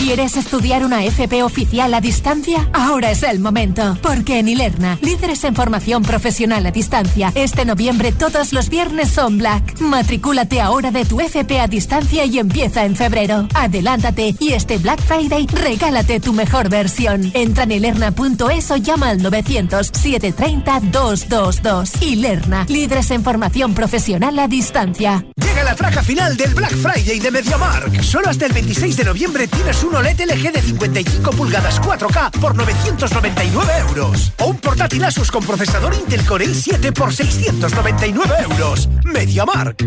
¿Quieres 0.08 0.38
estudiar 0.38 0.86
una 0.86 1.04
FP 1.04 1.44
oficial 1.44 1.94
a 1.94 2.00
distancia? 2.00 2.70
Ahora 2.72 3.12
es 3.12 3.24
el 3.24 3.42
momento, 3.42 3.98
porque 4.02 4.40
en 4.40 4.48
Ilerna, 4.48 4.98
líderes 5.02 5.44
en 5.44 5.54
formación 5.54 6.02
profesional 6.02 6.66
a 6.66 6.72
distancia, 6.72 7.34
este 7.36 7.66
noviembre 7.66 8.14
todos 8.14 8.54
los 8.54 8.70
viernes 8.70 9.10
son 9.10 9.38
Black. 9.38 9.82
Matricúlate 9.82 10.62
ahora 10.62 10.92
de 10.92 11.04
tu 11.04 11.20
FP 11.20 11.60
a 11.60 11.68
distancia 11.68 12.24
y 12.24 12.40
empieza 12.40 12.86
en 12.86 12.96
febrero. 12.96 13.50
Adelántate 13.54 14.34
y 14.40 14.54
este 14.54 14.78
Black 14.78 15.02
Friday 15.02 15.46
regálate 15.48 16.22
tu 16.22 16.32
mejor 16.32 16.70
versión. 16.70 17.30
Entra 17.34 17.66
en 17.66 17.74
ilerna.es 17.74 18.72
o 18.72 18.78
llama 18.78 19.10
al 19.10 19.20
900-730-222. 19.20 22.02
Ilerna, 22.02 22.66
líderes 22.70 23.12
en 23.12 23.26
formación 23.26 23.74
profesional 23.74 24.40
a 24.40 24.48
distancia. 24.48 25.26
Llega 25.36 25.66
la 25.66 25.76
traca 25.76 26.02
final 26.02 26.38
del 26.38 26.56
Black 26.56 26.78
Friday 26.78 27.20
de 27.20 27.30
MediaMark. 27.30 28.02
Solo 28.04 28.30
hasta 28.30 28.46
el 28.46 28.54
26 28.54 28.96
de 28.96 29.04
noviembre 29.04 29.50
tienes 29.50 29.84
un 29.84 29.97
OLED 29.98 30.22
LG 30.22 30.52
de 30.52 30.62
55 30.62 31.32
pulgadas 31.32 31.82
4K 31.82 32.30
por 32.40 32.56
999 32.56 33.74
euros. 33.90 34.32
O 34.40 34.46
un 34.46 34.58
portátil 34.58 35.04
Asus 35.04 35.32
con 35.32 35.44
procesador 35.44 35.96
Intel 35.96 36.24
Core 36.24 36.46
i7 36.46 36.94
por 36.94 37.12
699 37.12 38.36
euros. 38.52 38.88
MediaMark. 39.06 39.84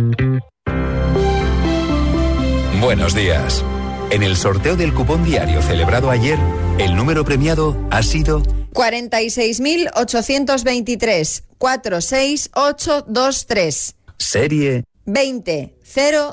Buenos 2.81 3.15
días. 3.15 3.65
En 4.11 4.25
el 4.25 4.37
sorteo 4.37 4.75
del 4.75 4.93
cupón 4.95 5.23
diario 5.23 5.63
celebrado 5.63 6.11
ayer, 6.11 6.41
el 6.79 6.97
número 6.97 7.25
premiado 7.25 7.77
ha 7.91 8.03
sido 8.03 8.43
46.823 8.73 11.45
46823. 11.59 13.95
serie 14.19 14.83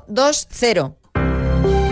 20020. 0.07 0.97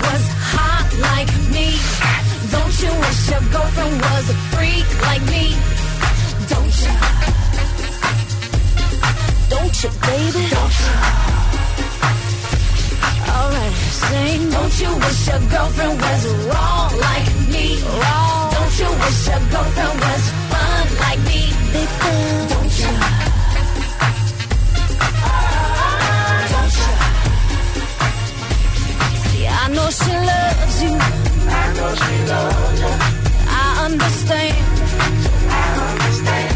was 0.00 0.24
hot 0.52 0.88
like 1.08 1.32
me? 1.54 1.68
Don't 2.54 2.74
you 2.82 2.92
wish 3.02 3.20
your 3.30 3.44
girlfriend 3.52 3.96
was 4.00 4.24
a 4.30 4.36
freak 4.52 4.88
like 5.08 5.24
me? 5.34 5.44
Don't 6.52 6.74
you? 6.82 6.94
Don't 9.52 9.76
you, 9.82 9.90
baby? 10.08 10.44
Don't 10.56 10.76
you? 10.82 10.94
Alright, 13.32 13.74
sing. 14.02 14.50
Don't 14.50 14.74
you 14.82 14.90
wish 15.02 15.20
your 15.28 15.42
girlfriend 15.52 15.96
was 16.00 16.22
raw 16.48 16.90
like 17.06 17.28
me? 17.52 17.66
Raw. 18.00 18.50
Don't 18.56 18.74
you 18.80 18.90
wish 19.02 19.20
your 19.28 19.42
girlfriend 19.52 19.96
was 20.06 20.24
fun 20.50 20.86
like 21.04 21.20
me? 21.30 21.40
Big 21.72 21.88
fun. 22.00 22.51
Know 29.82 29.90
she 29.90 30.14
loves 30.32 30.82
you. 30.82 30.94
I 30.94 31.64
know 31.76 31.90
she 32.02 32.16
loves 32.30 32.80
you. 32.82 32.92
I 33.62 33.68
understand. 33.86 34.56
I 35.50 35.68
understand. 35.90 36.52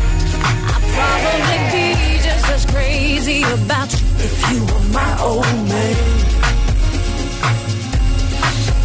I'd 0.72 0.84
probably 0.96 1.60
be 1.74 1.88
just 2.26 2.46
as 2.56 2.62
crazy 2.74 3.42
about 3.56 3.90
you 3.98 4.06
if 4.26 4.34
you 4.50 4.60
were 4.70 4.86
my 4.98 5.10
old 5.28 5.58
man. 5.72 5.96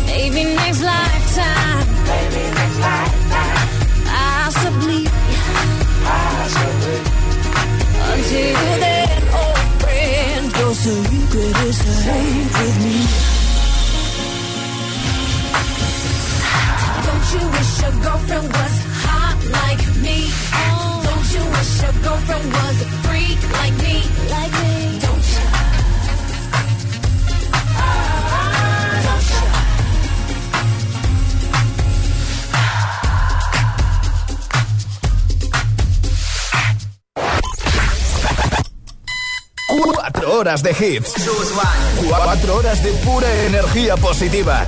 Maybe 0.10 0.42
next 0.60 0.82
lifetime. 0.94 1.86
Maybe 2.12 2.42
next 2.60 2.80
lifetime. 2.88 3.68
Possibly. 4.12 5.02
Possibly. 6.08 7.00
Until 8.12 8.80
then, 8.86 9.22
old 9.42 9.64
friend, 9.82 10.46
your 10.60 10.74
secret 10.74 11.56
is 11.68 11.78
safe 12.06 12.52
with 12.60 12.78
me. 12.86 13.31
You 17.34 17.48
wish 17.48 17.82
your 17.82 17.92
girlfriend 18.04 18.48
was 18.48 18.76
hot 19.06 19.38
like 19.60 19.84
me? 20.04 20.18
Don't 21.08 21.28
you 21.36 21.44
wish 21.56 21.82
your 21.82 21.96
girlfriend 22.04 22.48
was 22.52 22.82
a 22.82 22.90
freak 23.06 23.40
like 23.58 23.76
me? 23.86 23.96
Like 24.36 24.54
me? 24.64 24.72
Cuatro 39.94 40.34
horas 40.34 40.64
de 40.64 40.72
hits. 40.72 41.14
Cuatro 42.08 42.56
horas 42.58 42.84
de 42.84 42.92
pura 43.06 43.34
energía 43.46 43.96
positiva. 43.96 44.68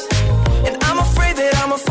And 1.31 1.39
I'm 1.39 1.47
afraid 1.47 1.51
that 1.51 1.63
I'ma 1.63 1.77
fuck 1.77 1.90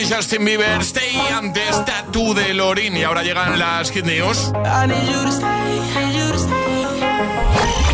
y 0.00 0.06
Justin 0.06 0.44
Bieber, 0.44 0.80
Stay 0.80 1.16
antes 1.32 1.84
Tattoo 1.84 2.34
de 2.34 2.54
Lorin. 2.54 2.96
Y 2.96 3.02
ahora 3.02 3.22
llegan 3.22 3.58
las 3.58 3.90
Hit 3.90 4.04
News. 4.04 4.52
I 4.64 4.86
need 4.86 5.08
you 5.10 5.24
to 5.24 5.32
stay, 5.32 5.80
need 5.94 6.14
you 6.14 6.32
to 6.32 6.38
stay. 6.38 7.87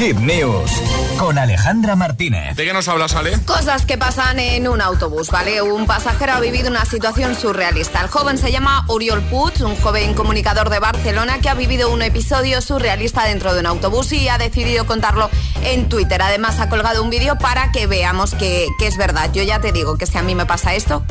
Hit 0.00 0.16
News 0.16 0.70
con 1.18 1.36
Alejandra 1.36 1.94
Martínez. 1.94 2.56
¿De 2.56 2.64
qué 2.64 2.72
nos 2.72 2.88
hablas, 2.88 3.14
Ale? 3.14 3.38
Cosas 3.44 3.84
que 3.84 3.98
pasan 3.98 4.38
en 4.38 4.66
un 4.66 4.80
autobús, 4.80 5.28
¿vale? 5.28 5.60
Un 5.60 5.84
pasajero 5.86 6.32
ha 6.32 6.40
vivido 6.40 6.70
una 6.70 6.86
situación 6.86 7.34
surrealista. 7.34 8.00
El 8.00 8.08
joven 8.08 8.38
se 8.38 8.50
llama 8.50 8.86
Oriol 8.86 9.20
Puig, 9.20 9.62
un 9.62 9.76
joven 9.76 10.14
comunicador 10.14 10.70
de 10.70 10.78
Barcelona 10.78 11.40
que 11.40 11.50
ha 11.50 11.54
vivido 11.54 11.90
un 11.90 12.00
episodio 12.00 12.62
surrealista 12.62 13.26
dentro 13.26 13.52
de 13.52 13.60
un 13.60 13.66
autobús 13.66 14.10
y 14.14 14.26
ha 14.30 14.38
decidido 14.38 14.86
contarlo 14.86 15.28
en 15.64 15.90
Twitter. 15.90 16.22
Además 16.22 16.60
ha 16.60 16.70
colgado 16.70 17.02
un 17.02 17.10
vídeo 17.10 17.36
para 17.36 17.70
que 17.70 17.86
veamos 17.86 18.34
que, 18.34 18.68
que 18.78 18.86
es 18.86 18.96
verdad. 18.96 19.30
Yo 19.34 19.42
ya 19.42 19.60
te 19.60 19.70
digo 19.70 19.98
que 19.98 20.06
si 20.06 20.16
a 20.16 20.22
mí 20.22 20.34
me 20.34 20.46
pasa 20.46 20.74
esto... 20.74 21.04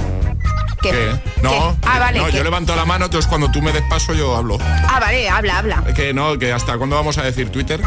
¿Qué? 0.81 0.91
¿Qué? 0.91 1.19
No, 1.43 1.51
¿Qué? 1.51 1.57
Ah, 1.83 1.99
vale, 1.99 2.19
no 2.19 2.25
¿qué? 2.27 2.37
yo 2.37 2.43
levanto 2.43 2.75
la 2.75 2.85
mano, 2.85 3.05
entonces 3.05 3.27
cuando 3.27 3.51
tú 3.51 3.61
me 3.61 3.71
des 3.71 3.83
paso 3.83 4.13
yo 4.13 4.35
hablo. 4.35 4.57
Ah, 4.61 4.97
vale, 4.99 5.29
habla, 5.29 5.57
habla. 5.59 5.83
Que 5.93 6.13
no, 6.13 6.39
que 6.39 6.53
hasta 6.53 6.77
cuándo 6.77 6.95
vamos 6.95 7.17
a 7.17 7.21
decir 7.21 7.51
Twitter. 7.51 7.81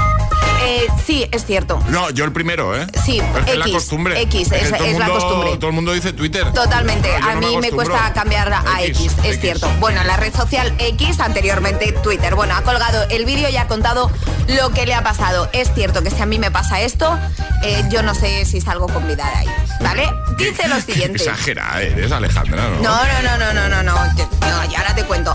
Eh, 0.64 0.86
sí, 1.04 1.26
es 1.32 1.44
cierto. 1.44 1.82
No, 1.88 2.10
yo 2.10 2.24
el 2.24 2.32
primero, 2.32 2.76
¿eh? 2.76 2.86
Sí, 3.04 3.18
es 3.20 3.48
es 3.48 3.56
la 3.56 3.64
X, 3.66 3.74
costumbre. 3.74 4.20
X, 4.22 4.52
es- 4.52 4.70
la 4.98 5.08
costumbre. 5.08 5.56
Todo 5.56 5.68
el 5.68 5.74
mundo 5.74 5.92
dice 5.92 6.12
Twitter. 6.12 6.52
Totalmente, 6.52 7.08
yo 7.20 7.28
a 7.28 7.34
no 7.34 7.40
mí 7.48 7.56
me 7.58 7.70
cuesta 7.70 8.12
cambiar 8.12 8.52
a 8.52 8.82
X, 8.82 9.12
es 9.24 9.40
cierto. 9.40 9.68
Bueno, 9.80 10.02
la 10.04 10.16
red 10.16 10.34
social 10.34 10.74
X, 10.78 11.20
anteriormente 11.20 11.92
Twitter. 12.02 12.34
Bueno, 12.34 12.54
ha 12.56 12.62
colgado 12.62 13.04
el 13.10 13.24
vídeo 13.24 13.48
y 13.48 13.56
ha 13.56 13.66
contado 13.68 14.10
lo 14.48 14.70
que 14.70 14.86
le 14.86 14.94
ha 14.94 15.02
pasado. 15.02 15.48
Es 15.52 15.72
cierto 15.74 16.02
que 16.02 16.10
si 16.10 16.20
a 16.22 16.26
mí 16.26 16.38
me 16.38 16.50
pasa 16.50 16.80
esto, 16.80 17.18
eh, 17.64 17.84
yo 17.90 18.02
no 18.02 18.14
sé 18.14 18.44
si 18.44 18.60
salgo 18.60 18.86
con 18.88 19.06
vida 19.08 19.24
de 19.26 19.34
ahí, 19.38 19.48
¿vale? 19.80 20.08
Dice 20.38 20.68
lo 20.68 20.80
siguiente. 20.80 21.18
Exagera, 21.22 21.80
eres 21.82 22.12
Alejandra, 22.12 22.68
¿no? 22.68 22.82
No, 22.82 22.96
no, 23.04 23.22
no, 23.22 23.38
no, 23.38 23.52
no, 23.52 23.68
no, 23.68 23.82
no, 23.82 24.16
que- 24.16 24.46
no, 24.46 24.70
y 24.70 24.74
ahora 24.74 24.94
te 24.94 25.04
cuento. 25.04 25.32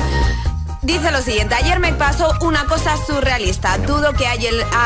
Dice 0.88 1.12
lo 1.12 1.22
siguiente, 1.22 1.54
ayer 1.54 1.82
me 1.82 1.92
pasó 1.92 2.34
una 2.40 2.64
cosa 2.66 2.96
surrealista. 3.06 3.78
Dudo 3.78 4.14
que 4.14 4.26
a 4.26 4.32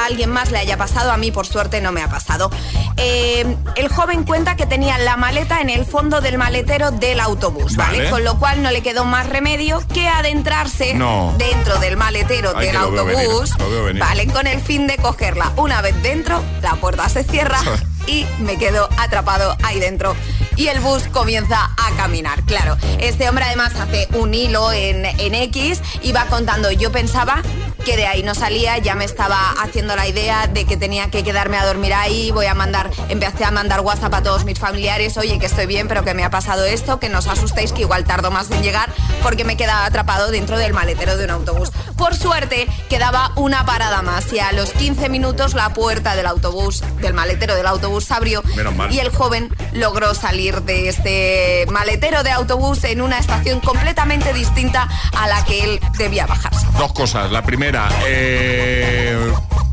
alguien 0.06 0.32
más 0.32 0.50
le 0.50 0.58
haya 0.58 0.76
pasado, 0.76 1.12
a 1.12 1.18
mí 1.18 1.32
por 1.32 1.46
suerte 1.46 1.80
no 1.80 1.92
me 1.92 2.02
ha 2.02 2.08
pasado. 2.10 2.50
Eh, 2.98 3.56
el 3.76 3.88
joven 3.88 4.24
cuenta 4.24 4.56
que 4.56 4.66
tenía 4.66 4.98
la 4.98 5.16
maleta 5.16 5.62
en 5.62 5.70
el 5.70 5.86
fondo 5.86 6.20
del 6.20 6.40
maletero 6.40 6.90
del 6.90 7.20
autobús, 7.20 7.76
¿vale? 7.76 8.00
Vale. 8.00 8.10
Con 8.10 8.24
lo 8.24 8.40
cual 8.40 8.64
no 8.64 8.72
le 8.72 8.82
quedó 8.82 9.06
más 9.06 9.30
remedio 9.30 9.84
que 9.94 10.08
adentrarse 10.08 10.96
No. 10.96 11.36
dentro 11.38 11.78
del 11.78 11.98
maletero 11.98 12.52
Ay, 12.56 12.66
del 12.66 12.78
autobús, 12.78 13.56
venir. 13.86 14.00
¿vale? 14.02 14.26
Con 14.26 14.48
el 14.48 14.60
fin 14.60 14.88
de 14.88 14.98
cogerla. 14.98 15.52
Una 15.56 15.84
vez 15.84 16.02
dentro, 16.02 16.42
la 16.64 16.78
puerta 16.78 17.08
se 17.10 17.24
cierra 17.24 17.60
y 18.08 18.26
me 18.40 18.58
quedo 18.58 18.90
atrapado 18.98 19.58
ahí 19.64 19.80
dentro. 19.80 20.16
Y 20.56 20.68
el 20.68 20.80
bus 20.80 21.04
comienza 21.08 21.72
a 21.78 21.96
caminar. 21.96 22.44
Claro, 22.44 22.78
este 23.00 23.28
hombre 23.30 23.46
además 23.46 23.74
hace 23.76 24.08
un 24.14 24.34
hilo 24.34 24.72
en, 24.72 25.06
en 25.06 25.36
X 25.36 25.82
y 26.02 26.12
va 26.12 26.26
contando. 26.26 26.72
Yo 26.72 26.92
pensaba 26.92 27.42
que 27.84 27.98
de 27.98 28.06
ahí 28.06 28.22
no 28.22 28.36
salía, 28.36 28.78
ya 28.78 28.96
me 28.96 29.06
estaba 29.06 29.52
haciendo 29.62 29.96
la 29.96 30.08
idea 30.08 30.48
de 30.48 30.66
que 30.66 30.78
tenía 30.78 31.10
que 31.10 31.24
quedarme 31.24 31.58
a 31.58 31.66
dormir 31.66 31.94
ahí, 31.94 32.32
voy 32.32 32.46
a 32.46 32.54
mandar, 32.54 32.92
empecé 33.10 33.44
a 33.44 33.52
mandar 33.52 33.82
WhatsApp 33.82 34.14
a 34.14 34.24
todos 34.24 34.46
mis 34.46 34.60
familiares, 34.60 35.18
oye 35.18 35.40
que 35.40 35.48
estoy 35.48 35.66
bien, 35.66 35.88
pero 35.88 36.04
que 36.04 36.14
me 36.14 36.24
ha 36.24 36.30
pasado 36.30 36.66
esto, 36.66 37.00
que 37.00 37.10
no 37.10 37.20
os 37.20 37.28
asustéis, 37.28 37.72
que 37.72 37.82
igual 37.82 38.04
tardo 38.04 38.30
más 38.30 38.52
en 38.52 38.62
llegar, 38.62 38.90
porque 39.24 39.46
me 39.46 39.58
quedaba 39.58 39.86
atrapado 39.86 40.30
dentro 40.30 40.58
del 40.58 40.74
maletero 40.74 41.18
de 41.18 41.26
un 41.26 41.32
autobús. 41.32 41.72
Por 42.02 42.16
suerte, 42.16 42.68
quedaba 42.90 43.32
una 43.36 43.64
parada 43.64 44.02
más 44.02 44.34
y 44.34 44.40
a 44.40 44.52
los 44.54 44.72
15 44.72 45.08
minutos 45.08 45.54
la 45.54 45.70
puerta 45.70 46.16
del 46.16 46.26
autobús, 46.26 46.84
del 47.00 47.14
maletero 47.14 47.54
del 47.56 47.68
autobús 47.68 48.06
se 48.06 48.16
abrió 48.16 48.42
Menos 48.56 48.76
mal. 48.76 48.92
y 48.92 49.00
el 49.00 49.10
joven 49.10 49.56
logró 49.74 50.16
salir 50.16 50.64
de 50.64 50.90
este 50.90 51.68
maletero 51.72 52.24
de 52.24 52.32
autobús 52.32 52.84
en 52.86 53.02
una 53.02 53.20
estación 53.20 53.60
completamente 53.60 54.34
distinta 54.34 54.90
a 55.16 55.28
la 55.28 55.46
que 55.46 55.64
él 55.64 55.80
debía 56.00 56.26
bajarse. 56.26 56.66
Dos 56.80 56.92
cosas. 56.92 57.32
La 57.32 57.44
primera, 57.44 57.88
eh, 58.08 59.11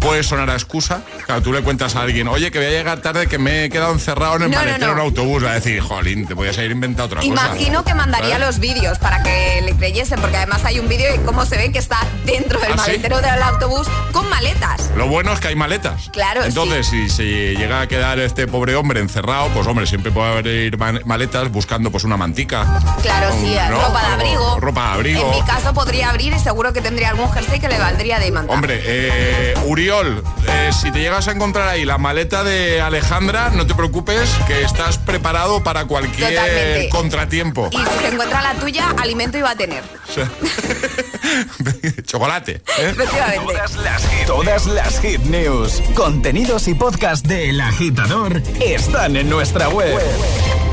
puede 0.09 0.23
sonar 0.23 0.49
a 0.49 0.55
excusa. 0.55 1.03
Claro, 1.27 1.43
tú 1.43 1.53
le 1.53 1.61
cuentas 1.63 1.95
a 1.95 2.01
alguien, 2.01 2.29
oye, 2.29 2.51
que 2.51 2.59
voy 2.59 2.67
a 2.69 2.71
llegar 2.71 3.01
tarde, 3.01 3.27
que 3.27 3.37
me 3.39 3.65
he 3.65 3.69
quedado 3.71 3.93
encerrado 3.93 4.37
en 4.37 4.43
el 4.45 4.51
No, 4.51 4.57
maletero 4.57 4.87
no. 4.87 4.95
de 4.95 5.01
un 5.01 5.07
autobús. 5.07 5.45
Va 5.45 5.51
a 5.51 5.55
decir, 5.55 5.81
jolín, 5.81 6.27
te 6.27 6.35
podías 6.35 6.57
haber 6.57 6.71
inventado 6.71 7.07
otra 7.07 7.21
cosa. 7.21 7.31
Imagino 7.31 7.85
que 7.85 7.93
mandaría 7.95 8.35
¿Vale? 8.35 8.47
los 8.47 8.59
vídeos 8.59 8.99
para 8.99 9.23
que 9.23 9.61
le 9.63 9.73
creyesen, 9.77 10.19
porque 10.21 10.39
además 10.39 10.65
hay 10.65 10.79
un 10.79 10.89
vídeo 10.89 11.13
de 11.13 11.21
cómo 11.23 11.45
se 11.45 11.59
ve 11.59 11.71
que 11.73 11.79
está 11.79 11.99
dentro 12.25 12.59
del 12.59 12.73
¿Ah, 12.73 12.77
sí? 12.77 12.81
maletero 12.93 13.21
del 13.21 13.43
autobús 13.43 13.87
con 14.13 14.27
maletas. 14.31 14.91
Lo 14.97 15.09
bueno 15.09 15.31
es 15.35 15.41
que 15.41 15.49
hay 15.49 15.57
maletas. 15.57 16.09
Claro, 16.11 16.43
Entonces, 16.43 16.87
si 16.87 17.11
se 17.11 17.25
llega 17.55 17.83
a 17.83 17.87
quedar 17.87 18.19
este 18.19 18.47
pobre 18.47 18.75
hombre 18.77 19.01
encerrado, 19.01 19.49
pues 19.49 19.67
hombre, 19.67 19.87
siempre 19.87 20.11
puede 20.11 20.31
haber 20.39 21.05
maletas 21.05 21.51
buscando 21.53 21.91
pues 21.91 22.05
una 22.05 22.17
mantica. 22.17 22.65
Claro, 23.03 23.35
Un- 23.35 23.41
sí, 23.43 23.57
¿no? 23.69 23.79
ropa 23.83 24.01
de 24.01 24.15
abrigo. 24.15 24.61
ropa, 24.61 24.95
abrigo. 24.95 25.21
En 25.21 25.39
mi 25.39 25.43
caso 25.47 25.75
podría 25.75 26.09
abrir 26.09 26.33
y 26.33 26.39
seguro 26.39 26.73
que 26.73 26.81
tendría 26.81 27.11
algún 27.11 27.31
jersey 27.31 27.61
que 27.61 27.69
le 27.69 27.79
valdría 27.79 28.19
de 28.19 28.31
manta. 28.33 28.53
Hombre, 28.55 28.81
eh, 28.83 29.55
Uriol, 29.67 29.98
eh, 30.07 30.71
si 30.73 30.91
te 30.91 31.01
llegas 31.01 31.29
a 31.29 31.33
encontrar 31.33 31.69
ahí 31.69 31.85
la 31.85 31.99
maleta 31.99 32.45
de 32.45 32.81
Alejandra, 32.81 33.51
no 33.51 33.67
te 33.67 33.75
preocupes 33.75 34.31
que 34.47 34.63
estás 34.63 34.99
preparado 34.99 35.63
para 35.63 35.87
cualquier 35.87 36.31
Totalmente. 36.35 36.89
contratiempo. 36.91 37.69
Y 37.73 37.77
si 37.77 37.99
se 38.03 38.09
encuentra 38.09 38.43
la 38.43 38.55
tuya, 38.55 38.91
alimento 38.99 39.39
iba 39.39 39.51
a 39.51 39.57
tener. 39.57 39.83
Chocolate. 42.05 42.53
¿eh? 42.53 42.63
Efectivamente. 42.91 43.53
Todas 43.55 43.77
las, 43.77 44.03
hit, 44.09 44.27
todas 44.27 44.67
las 44.67 45.01
hit 45.01 45.21
news, 45.23 45.83
contenidos 45.95 46.69
y 46.69 46.75
podcast 46.75 47.27
del 47.27 47.61
agitador 47.61 48.43
están 48.61 49.17
en 49.17 49.29
nuestra 49.29 49.69
web. 49.69 49.99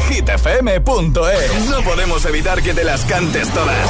hitfm.es. 0.09 1.69
No 1.69 1.81
podemos 1.83 2.25
evitar 2.25 2.61
que 2.61 2.73
te 2.73 2.83
las 2.83 3.05
cantes 3.05 3.49
todas. 3.49 3.89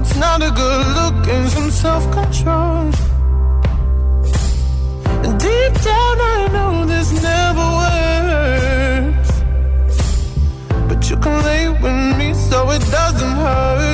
It's 0.00 0.16
not 0.16 0.40
a 0.40 0.50
good 0.50 0.86
look 0.98 1.28
and 1.28 1.50
some 1.50 1.70
self-control. 1.70 2.90
And 5.24 5.38
deep 5.38 5.74
down 5.88 6.16
I 6.34 6.48
know 6.54 6.86
this 6.86 7.08
never 7.28 7.66
works. 7.82 9.30
But 10.88 11.10
you 11.10 11.16
can 11.18 11.36
lay 11.44 11.68
with 11.68 12.18
me 12.18 12.32
so 12.32 12.70
it 12.70 12.82
doesn't 12.90 13.36
hurt. 13.44 13.89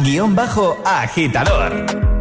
Guion 0.00 0.34
bajo 0.34 0.80
agitador. 0.84 2.11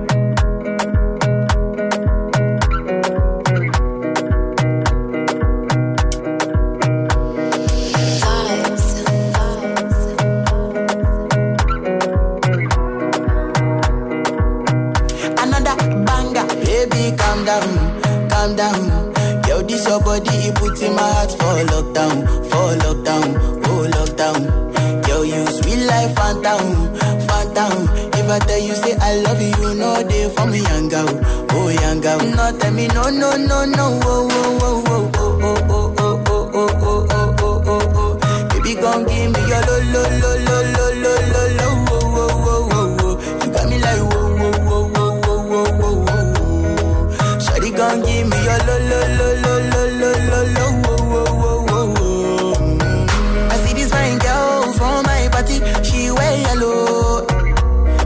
Party, 55.41 55.57
she 55.83 56.11
wear 56.11 56.37
yellow. 56.41 57.25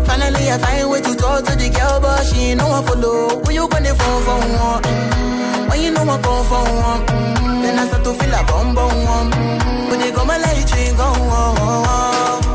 Finally, 0.06 0.52
I 0.52 0.58
find 0.58 0.90
way 0.90 1.02
to 1.02 1.16
talk 1.16 1.44
to 1.46 1.56
the 1.56 1.70
girl, 1.70 2.00
but 2.00 2.24
she 2.26 2.52
ain't 2.52 2.60
no 2.60 2.68
one 2.68 2.86
follow. 2.86 3.42
Who 3.44 3.52
you 3.52 3.68
gonna 3.68 3.94
phone 3.96 4.24
for 4.24 4.40
one? 4.40 4.84
Mm. 4.84 5.70
When 5.70 5.82
you 5.82 5.92
know 5.92 6.04
I 6.04 6.22
come 6.22 6.46
for 6.46 6.64
one, 6.64 7.06
mm. 7.06 7.62
then 7.62 7.80
I 7.80 7.88
start 7.88 8.04
to 8.04 8.14
feel 8.14 8.34
a 8.34 8.44
bum 8.46 8.76
bum 8.76 9.04
one. 9.04 9.32
Mm. 9.32 9.90
When 9.90 10.00
they 10.00 10.12
go 10.12 10.26
my 10.26 10.38
light, 10.38 10.58
you 10.58 10.94
go 10.96 11.04
on. 11.04 11.56
Yeah, 11.66 12.55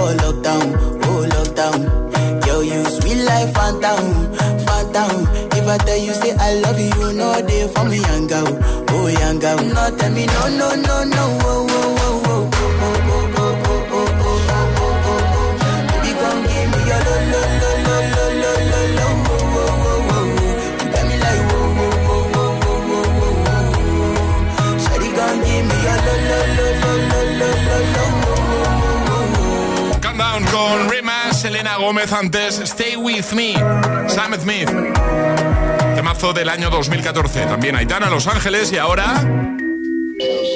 Oh, 0.00 0.14
lockdown, 0.22 0.66
oh, 1.06 1.22
lockdown. 1.34 1.78
Girl, 2.44 2.62
you 2.62 2.84
sweet 2.84 3.20
life, 3.24 3.52
phantom, 3.54 4.04
phantom. 4.66 5.26
If 5.58 5.66
I 5.66 5.76
tell 5.78 5.96
you, 5.98 6.14
say 6.14 6.32
I 6.38 6.54
love 6.60 6.78
you, 6.78 7.12
no 7.14 7.28
day 7.46 7.66
for 7.68 7.84
me, 7.84 7.98
young 7.98 8.26
girl. 8.28 8.48
Oh, 8.90 9.06
young 9.08 9.38
girl. 9.40 9.56
No, 9.58 9.96
tell 9.96 10.12
me, 10.12 10.26
no, 10.26 10.42
no, 10.60 10.68
no, 10.76 11.04
no, 11.04 11.24
oh, 11.42 11.66
oh, 11.70 11.94
oh, 12.00 12.22
oh. 12.26 12.48
lo, 26.28 26.38
lo, 26.56 26.80
lo. 26.82 26.87
Con 30.46 30.88
Rima, 30.88 31.32
Selena 31.32 31.76
Gómez 31.76 32.12
antes, 32.12 32.58
Stay 32.60 32.96
With 32.96 33.32
Me, 33.32 33.54
Sam 34.08 34.34
Smith. 34.40 34.70
Temazo 35.96 36.32
del 36.32 36.48
año 36.48 36.70
2014. 36.70 37.46
También 37.46 37.74
Aitana, 37.74 38.08
Los 38.08 38.26
Ángeles 38.28 38.70
y 38.72 38.78
ahora... 38.78 39.20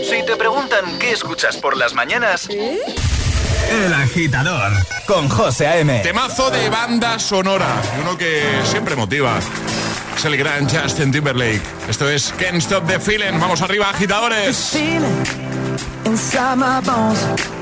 Si 0.08 0.24
te 0.24 0.36
preguntan 0.36 0.98
qué 1.00 1.10
escuchas 1.12 1.56
por 1.56 1.76
las 1.76 1.94
mañanas, 1.94 2.48
El 2.48 3.92
Agitador 3.94 4.72
con 5.06 5.28
José 5.28 5.66
A.M. 5.66 6.00
Temazo 6.00 6.50
de 6.50 6.68
banda 6.70 7.18
sonora. 7.18 7.66
y 7.96 8.00
Uno 8.02 8.16
que 8.16 8.42
siempre 8.64 8.94
motiva. 8.94 9.38
Es 10.16 10.24
el 10.24 10.36
gran 10.36 10.68
Justin 10.68 11.10
Timberlake. 11.10 11.62
Esto 11.88 12.08
es 12.08 12.32
Can't 12.38 12.58
Stop 12.58 12.86
the 12.86 13.00
Feeling. 13.00 13.38
Vamos 13.40 13.62
arriba, 13.62 13.90
agitadores. 13.90 14.56
feeling 14.72 15.24
inside 16.04 16.56
my 16.56 16.80
bones. 16.84 17.61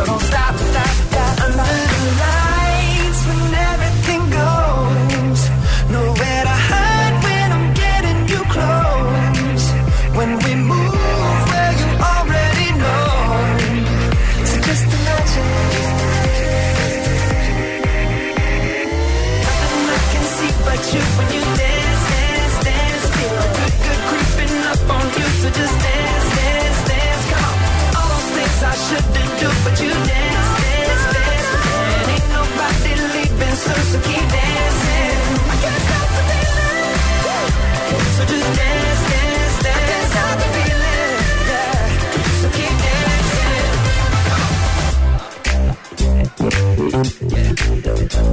so 0.00 0.06
don't 0.06 0.20
stop. 0.20 0.89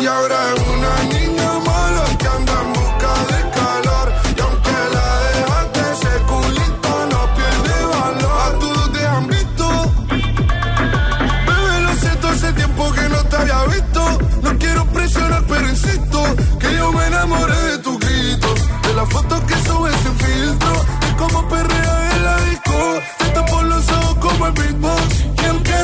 y 0.00 0.06
ahora 0.06 0.36
es 0.54 0.60
una 0.68 1.18
niña 1.18 1.61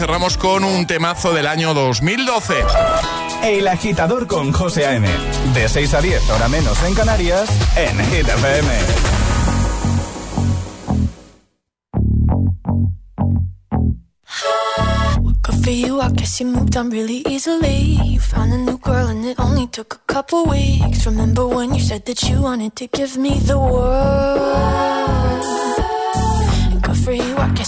cerramos 0.00 0.38
con 0.38 0.64
un 0.64 0.86
temazo 0.86 1.34
del 1.34 1.46
año 1.46 1.74
2012. 1.74 2.54
El 3.42 3.68
agitador 3.68 4.26
con 4.26 4.50
José 4.50 4.86
A.M. 4.86 5.06
De 5.52 5.68
6 5.68 5.92
a 5.92 6.00
10, 6.00 6.30
hora 6.30 6.48
menos 6.48 6.82
en 6.84 6.94
Canarias, 6.94 7.50
en 7.76 7.98
Hit 8.06 8.26
FM. 8.26 8.68
Good 15.42 15.62
for 15.62 15.70
you, 15.70 16.00
I 16.00 16.08
guess 16.14 16.40
you 16.40 16.46
moved 16.46 16.78
on 16.78 16.90
really 16.90 17.22
easily. 17.28 17.98
You 18.02 18.20
found 18.20 18.54
a 18.54 18.56
new 18.56 18.78
girl 18.78 19.06
and 19.08 19.26
it 19.26 19.38
only 19.38 19.66
took 19.66 19.96
a 19.96 20.12
couple 20.14 20.46
weeks. 20.46 21.04
Remember 21.04 21.46
when 21.46 21.74
you 21.74 21.80
said 21.80 22.06
that 22.06 22.22
you 22.22 22.40
wanted 22.40 22.74
to 22.76 22.86
give 22.86 23.18
me 23.18 23.38
the 23.40 23.58
world? 23.58 25.19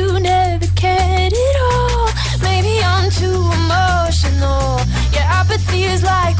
you 0.00 0.20
never 0.20 0.66
cared 0.82 1.32
at 1.46 1.56
all. 1.68 2.08
Maybe 2.48 2.74
I'm 2.92 3.08
too 3.20 3.40
emotional. 3.60 4.68
Your 5.14 5.26
apathy 5.40 5.82
is 5.84 6.02
like 6.02 6.38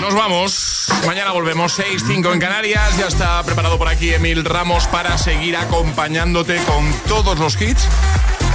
Nos 0.00 0.14
vamos. 0.14 0.86
Mañana 1.06 1.32
volvemos 1.32 1.78
6-5 1.78 2.32
en 2.32 2.40
Canarias. 2.40 2.96
Ya 2.98 3.06
está 3.06 3.42
preparado 3.44 3.78
por 3.78 3.88
aquí 3.88 4.12
Emil 4.12 4.44
Ramos 4.44 4.86
para 4.88 5.16
seguir 5.16 5.56
acompañándote 5.56 6.56
con 6.64 6.92
todos 7.06 7.38
los 7.38 7.60
hits 7.60 7.86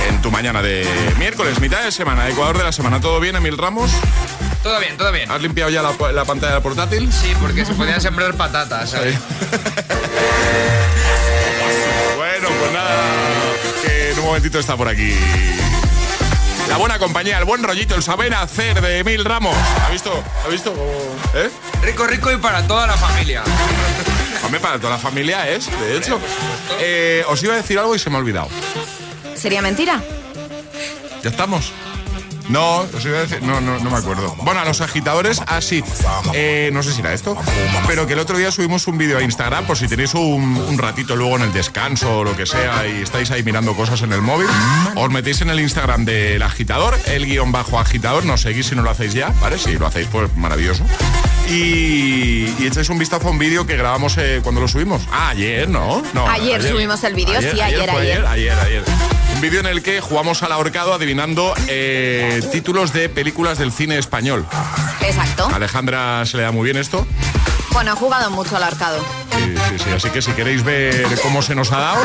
en 0.09 0.21
tu 0.21 0.31
mañana 0.31 0.61
de 0.61 0.85
miércoles, 1.17 1.59
mitad 1.59 1.83
de 1.83 1.91
semana, 1.91 2.27
Ecuador 2.29 2.57
de 2.57 2.63
la 2.63 2.71
semana. 2.71 2.99
¿Todo 2.99 3.19
bien, 3.19 3.35
Emil 3.35 3.57
Ramos? 3.57 3.91
Todo 4.63 4.79
bien, 4.79 4.97
todo 4.97 5.11
bien. 5.11 5.31
¿Has 5.31 5.41
limpiado 5.41 5.69
ya 5.69 5.81
la, 5.81 5.93
la 6.11 6.25
pantalla 6.25 6.53
del 6.53 6.61
portátil? 6.61 7.11
Sí, 7.11 7.33
porque 7.39 7.65
se 7.65 7.73
podían 7.73 8.01
sembrar 8.01 8.33
patatas, 8.35 8.91
¿sabes? 8.91 9.17
Bueno, 12.17 12.47
pues 12.59 12.71
nada, 12.71 12.95
que 13.83 14.11
en 14.11 14.19
un 14.19 14.25
momentito 14.25 14.59
está 14.59 14.77
por 14.77 14.87
aquí. 14.87 15.13
La 16.69 16.77
buena 16.77 16.99
compañía, 16.99 17.39
el 17.39 17.45
buen 17.45 17.63
rollito, 17.63 17.95
el 17.95 18.03
saber 18.03 18.33
hacer 18.35 18.79
de 18.79 18.99
Emil 18.99 19.25
Ramos. 19.25 19.55
¿Ha 19.85 19.89
visto? 19.89 20.23
¿Ha 20.45 20.47
visto? 20.49 20.71
¿Eh? 21.33 21.49
Rico, 21.81 22.05
rico 22.05 22.31
y 22.31 22.37
para 22.37 22.65
toda 22.67 22.85
la 22.85 22.95
familia. 22.95 23.43
Hombre, 24.43 24.59
para 24.59 24.77
toda 24.77 24.91
la 24.91 24.99
familia 24.99 25.49
es, 25.49 25.67
de 25.79 25.97
hecho. 25.97 26.19
Eh, 26.79 27.23
os 27.27 27.41
iba 27.41 27.55
a 27.55 27.57
decir 27.57 27.79
algo 27.79 27.95
y 27.95 27.99
se 27.99 28.11
me 28.11 28.17
ha 28.17 28.19
olvidado. 28.19 28.49
¿Sería 29.35 29.63
mentira? 29.63 30.01
¿Ya 31.23 31.29
estamos? 31.31 31.71
No, 32.49 32.79
os 32.79 33.05
iba 33.05 33.19
a 33.19 33.21
decir, 33.21 33.41
no, 33.43 33.61
no, 33.61 33.79
no 33.79 33.89
me 33.91 33.97
acuerdo. 33.97 34.35
Bueno, 34.39 34.59
a 34.61 34.65
los 34.65 34.81
agitadores, 34.81 35.41
así. 35.47 35.83
Eh, 36.33 36.69
no 36.73 36.81
sé 36.83 36.91
si 36.93 37.01
era 37.01 37.13
esto, 37.13 37.37
pero 37.87 38.07
que 38.07 38.13
el 38.13 38.19
otro 38.19 38.37
día 38.37 38.51
subimos 38.51 38.87
un 38.87 38.97
vídeo 38.97 39.17
a 39.19 39.21
Instagram 39.23 39.65
por 39.65 39.77
si 39.77 39.87
tenéis 39.87 40.13
un, 40.15 40.57
un 40.57 40.77
ratito 40.77 41.15
luego 41.15 41.35
en 41.35 41.43
el 41.43 41.53
descanso 41.53 42.19
o 42.19 42.23
lo 42.23 42.35
que 42.35 42.45
sea 42.47 42.87
y 42.87 43.01
estáis 43.03 43.29
ahí 43.31 43.43
mirando 43.43 43.75
cosas 43.75 44.01
en 44.01 44.13
el 44.13 44.21
móvil. 44.21 44.47
Os 44.95 45.09
metéis 45.11 45.41
en 45.41 45.49
el 45.51 45.59
Instagram 45.59 46.05
del 46.05 46.41
agitador, 46.41 46.97
el 47.05 47.25
guion 47.25 47.51
bajo 47.51 47.79
agitador, 47.79 48.25
nos 48.25 48.41
seguís 48.41 48.65
si 48.67 48.75
no 48.75 48.81
lo 48.81 48.89
hacéis 48.89 49.13
ya, 49.13 49.31
¿vale? 49.41 49.57
Si 49.59 49.77
lo 49.77 49.85
hacéis, 49.85 50.07
pues 50.11 50.35
maravilloso. 50.35 50.83
Y, 51.49 52.53
y 52.59 52.67
echáis 52.67 52.89
un 52.89 52.99
vistazo 52.99 53.27
a 53.27 53.31
un 53.31 53.39
vídeo 53.39 53.65
que 53.65 53.75
grabamos 53.77 54.17
eh, 54.17 54.39
cuando 54.43 54.61
lo 54.61 54.67
subimos. 54.67 55.01
Ah, 55.11 55.29
ayer, 55.29 55.69
¿no? 55.69 56.03
no 56.13 56.27
Ayer 56.27 56.61
subimos 56.63 57.03
el 57.03 57.13
vídeo, 57.13 57.39
sí, 57.41 57.59
ayer, 57.61 57.89
fue 57.89 58.01
ayer. 58.01 58.25
ayer, 58.25 58.53
ayer. 58.59 58.83
Un 59.39 59.43
vídeo 59.43 59.61
en 59.61 59.67
el 59.67 59.81
que 59.81 60.01
jugamos 60.01 60.43
al 60.43 60.51
ahorcado 60.51 60.93
adivinando 60.93 61.53
eh, 61.69 62.41
títulos 62.51 62.91
de 62.91 63.07
películas 63.07 63.57
del 63.57 63.71
cine 63.71 63.97
español. 63.97 64.45
Exacto. 64.99 65.47
A 65.49 65.55
Alejandra 65.55 66.25
se 66.25 66.35
le 66.35 66.43
da 66.43 66.51
muy 66.51 66.65
bien 66.65 66.75
esto. 66.75 67.07
Bueno, 67.71 67.93
he 67.93 67.95
jugado 67.95 68.29
mucho 68.31 68.57
al 68.57 68.63
arcado. 68.63 68.99
Sí, 69.31 69.53
sí, 69.69 69.79
sí. 69.85 69.89
Así 69.95 70.09
que 70.09 70.21
si 70.21 70.33
queréis 70.33 70.63
ver 70.63 71.05
cómo 71.23 71.41
se 71.41 71.55
nos 71.55 71.71
ha 71.71 71.79
dado, 71.79 72.01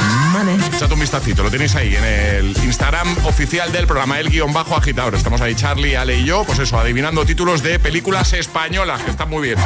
echad 0.77 0.93
un 0.93 1.01
vistacito. 1.01 1.43
Lo 1.43 1.51
tenéis 1.51 1.75
ahí 1.75 1.97
en 1.97 2.05
el 2.05 2.57
Instagram 2.63 3.17
oficial 3.27 3.73
del 3.73 3.89
programa, 3.89 4.21
el 4.21 4.29
guion 4.31 4.53
bajo 4.53 4.77
agitador. 4.77 5.17
Estamos 5.17 5.41
ahí, 5.41 5.57
Charlie, 5.57 5.97
Ale 5.97 6.19
y 6.19 6.25
yo, 6.25 6.45
pues 6.45 6.61
eso, 6.61 6.79
adivinando 6.79 7.25
títulos 7.27 7.65
de 7.65 7.81
películas 7.81 8.33
españolas, 8.35 9.03
que 9.03 9.11
están 9.11 9.29
muy 9.29 9.43
bien. 9.49 9.59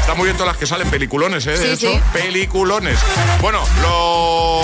Están 0.00 0.16
muy 0.16 0.24
bien 0.24 0.36
todas 0.38 0.52
las 0.54 0.56
que 0.56 0.66
salen, 0.66 0.88
peliculones, 0.88 1.46
¿eh? 1.46 1.58
De 1.58 1.76
Sí, 1.76 1.86
hecho, 1.86 1.92
sí. 1.92 2.00
peliculones. 2.14 2.98
Bueno, 3.42 3.60
lo 3.82 4.62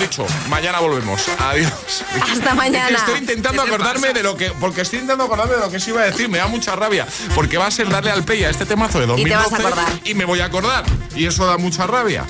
dicho, 0.00 0.26
mañana 0.48 0.80
volvemos. 0.80 1.22
Adiós. 1.38 2.04
Hasta 2.32 2.54
mañana. 2.54 2.96
Estoy 2.96 3.18
intentando 3.18 3.62
acordarme 3.62 4.12
de 4.12 4.22
lo 4.22 4.36
que. 4.36 4.50
Porque 4.60 4.80
estoy 4.82 4.98
intentando 5.00 5.24
acordarme 5.24 5.54
de 5.54 5.60
lo 5.60 5.70
que 5.70 5.80
se 5.80 5.90
iba 5.90 6.02
a 6.02 6.04
decir. 6.06 6.28
Me 6.28 6.38
da 6.38 6.46
mucha 6.48 6.74
rabia. 6.76 7.06
Porque 7.34 7.58
va 7.58 7.66
a 7.66 7.70
ser 7.70 7.88
darle 7.88 8.10
al 8.10 8.24
play 8.24 8.44
a 8.44 8.50
este 8.50 8.66
temazo 8.66 8.98
de 8.98 9.04
Y 9.20 9.24
te 9.24 9.30
vas 9.36 9.50
2012 9.50 9.54
a 9.54 9.68
acordar. 9.68 10.00
y 10.04 10.14
me 10.14 10.24
voy 10.24 10.40
a 10.40 10.46
acordar. 10.46 10.84
Y 11.14 11.26
eso 11.26 11.46
da 11.46 11.58
mucha 11.58 11.86
rabia. 11.86 12.24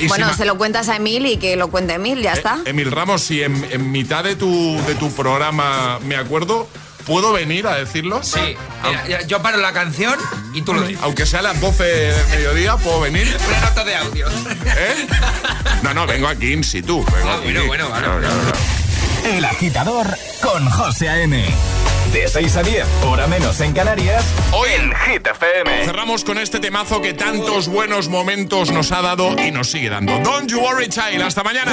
Y 0.00 0.08
Bueno, 0.08 0.28
si 0.30 0.38
se 0.38 0.44
lo 0.44 0.58
cuentas 0.58 0.88
a 0.88 0.96
Emil 0.96 1.24
y 1.26 1.36
que 1.36 1.54
lo 1.56 1.68
cuente 1.68 1.94
Emil, 1.94 2.20
ya 2.20 2.32
está. 2.32 2.58
Emil 2.64 2.90
Ramos, 2.90 3.22
si 3.22 3.42
en, 3.42 3.64
en 3.70 3.92
mitad 3.92 4.24
de 4.24 4.34
tu, 4.34 4.76
de 4.86 4.94
tu 4.96 5.10
programa 5.12 6.00
me 6.00 6.16
acuerdo, 6.16 6.68
¿puedo 7.06 7.32
venir 7.32 7.66
a 7.66 7.76
decirlo? 7.76 8.22
Sí. 8.22 8.56
Mira, 9.06 9.22
yo 9.22 9.40
paro 9.42 9.58
la 9.58 9.72
canción 9.72 10.18
y 10.52 10.62
tú 10.62 10.74
lo 10.74 10.82
dices. 10.82 11.02
Aunque 11.02 11.26
sea 11.26 11.40
a 11.40 11.42
las 11.42 11.60
12 11.60 11.84
del 11.84 12.26
mediodía, 12.28 12.76
¿puedo 12.76 13.00
venir? 13.00 13.26
Una 13.48 13.60
nota 13.60 13.84
de 13.84 13.96
audio. 13.96 14.28
¿Eh? 14.28 15.06
No, 15.82 15.94
no, 15.94 16.06
vengo 16.06 16.28
aquí 16.28 16.52
in 16.52 16.64
situ. 16.64 17.04
Vengo 17.04 17.28
Ah, 17.30 17.34
aquí. 17.36 17.44
bueno, 17.44 17.66
bueno, 17.66 17.88
vale. 17.90 18.04
Claro, 18.06 18.20
claro, 18.20 18.40
claro. 18.42 19.36
El 19.36 19.44
agitador 19.44 20.06
con 20.42 20.68
José 20.70 21.08
A.M. 21.08 21.44
De 22.12 22.28
6 22.28 22.56
a 22.58 22.62
10, 22.62 22.86
hora 23.06 23.26
menos 23.26 23.58
en 23.60 23.72
Canarias, 23.72 24.24
Hoy 24.52 24.68
en 24.76 24.92
Hit 24.94 25.26
FM. 25.26 25.84
cerramos 25.84 26.22
con 26.22 26.38
este 26.38 26.60
temazo 26.60 27.00
que 27.00 27.12
tantos 27.14 27.66
buenos 27.66 28.08
momentos 28.08 28.70
nos 28.70 28.92
ha 28.92 29.00
dado 29.02 29.34
y 29.42 29.50
nos 29.50 29.70
sigue 29.70 29.88
dando. 29.88 30.16
Don't 30.20 30.48
you 30.48 30.60
worry, 30.60 30.88
child. 30.88 31.22
Hasta 31.22 31.42
mañana. 31.42 31.72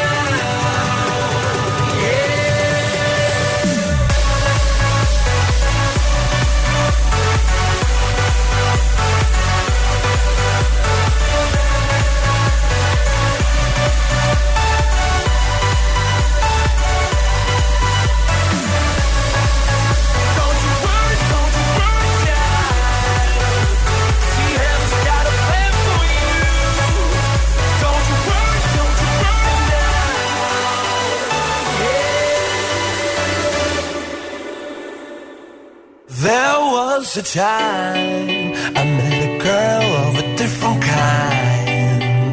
Was 37.01 37.17
a 37.17 37.23
time 37.23 38.53
I 38.79 38.83
met 38.99 39.23
a 39.29 39.37
girl 39.49 39.89
of 40.05 40.19
a 40.19 40.25
different 40.37 40.83
kind. 40.83 42.31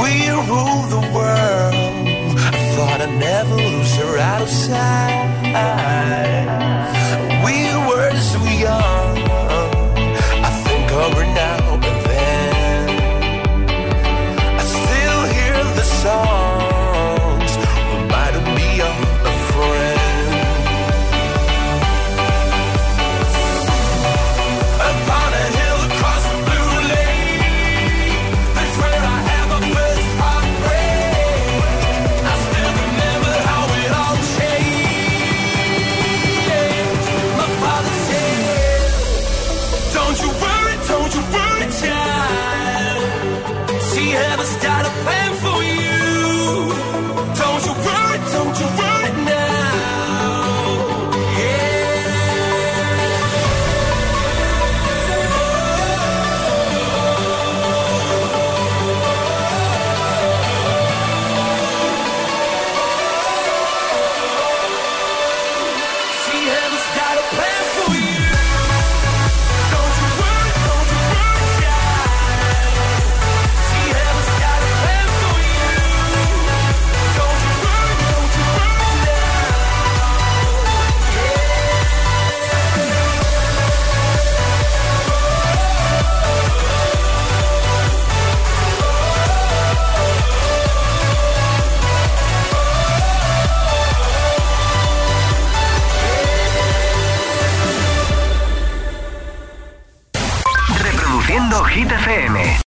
We 0.00 0.12
ruled 0.50 0.88
the 0.96 1.02
world. 1.16 2.38
I 2.54 2.60
thought 2.74 3.00
I'd 3.00 3.18
never 3.18 3.56
lose 3.56 3.96
her 3.96 4.18
out 4.18 4.42
of 4.42 4.48
sight. 4.48 5.30
We 7.44 7.56
were 7.88 8.14
so 8.20 8.40
young. 8.66 8.93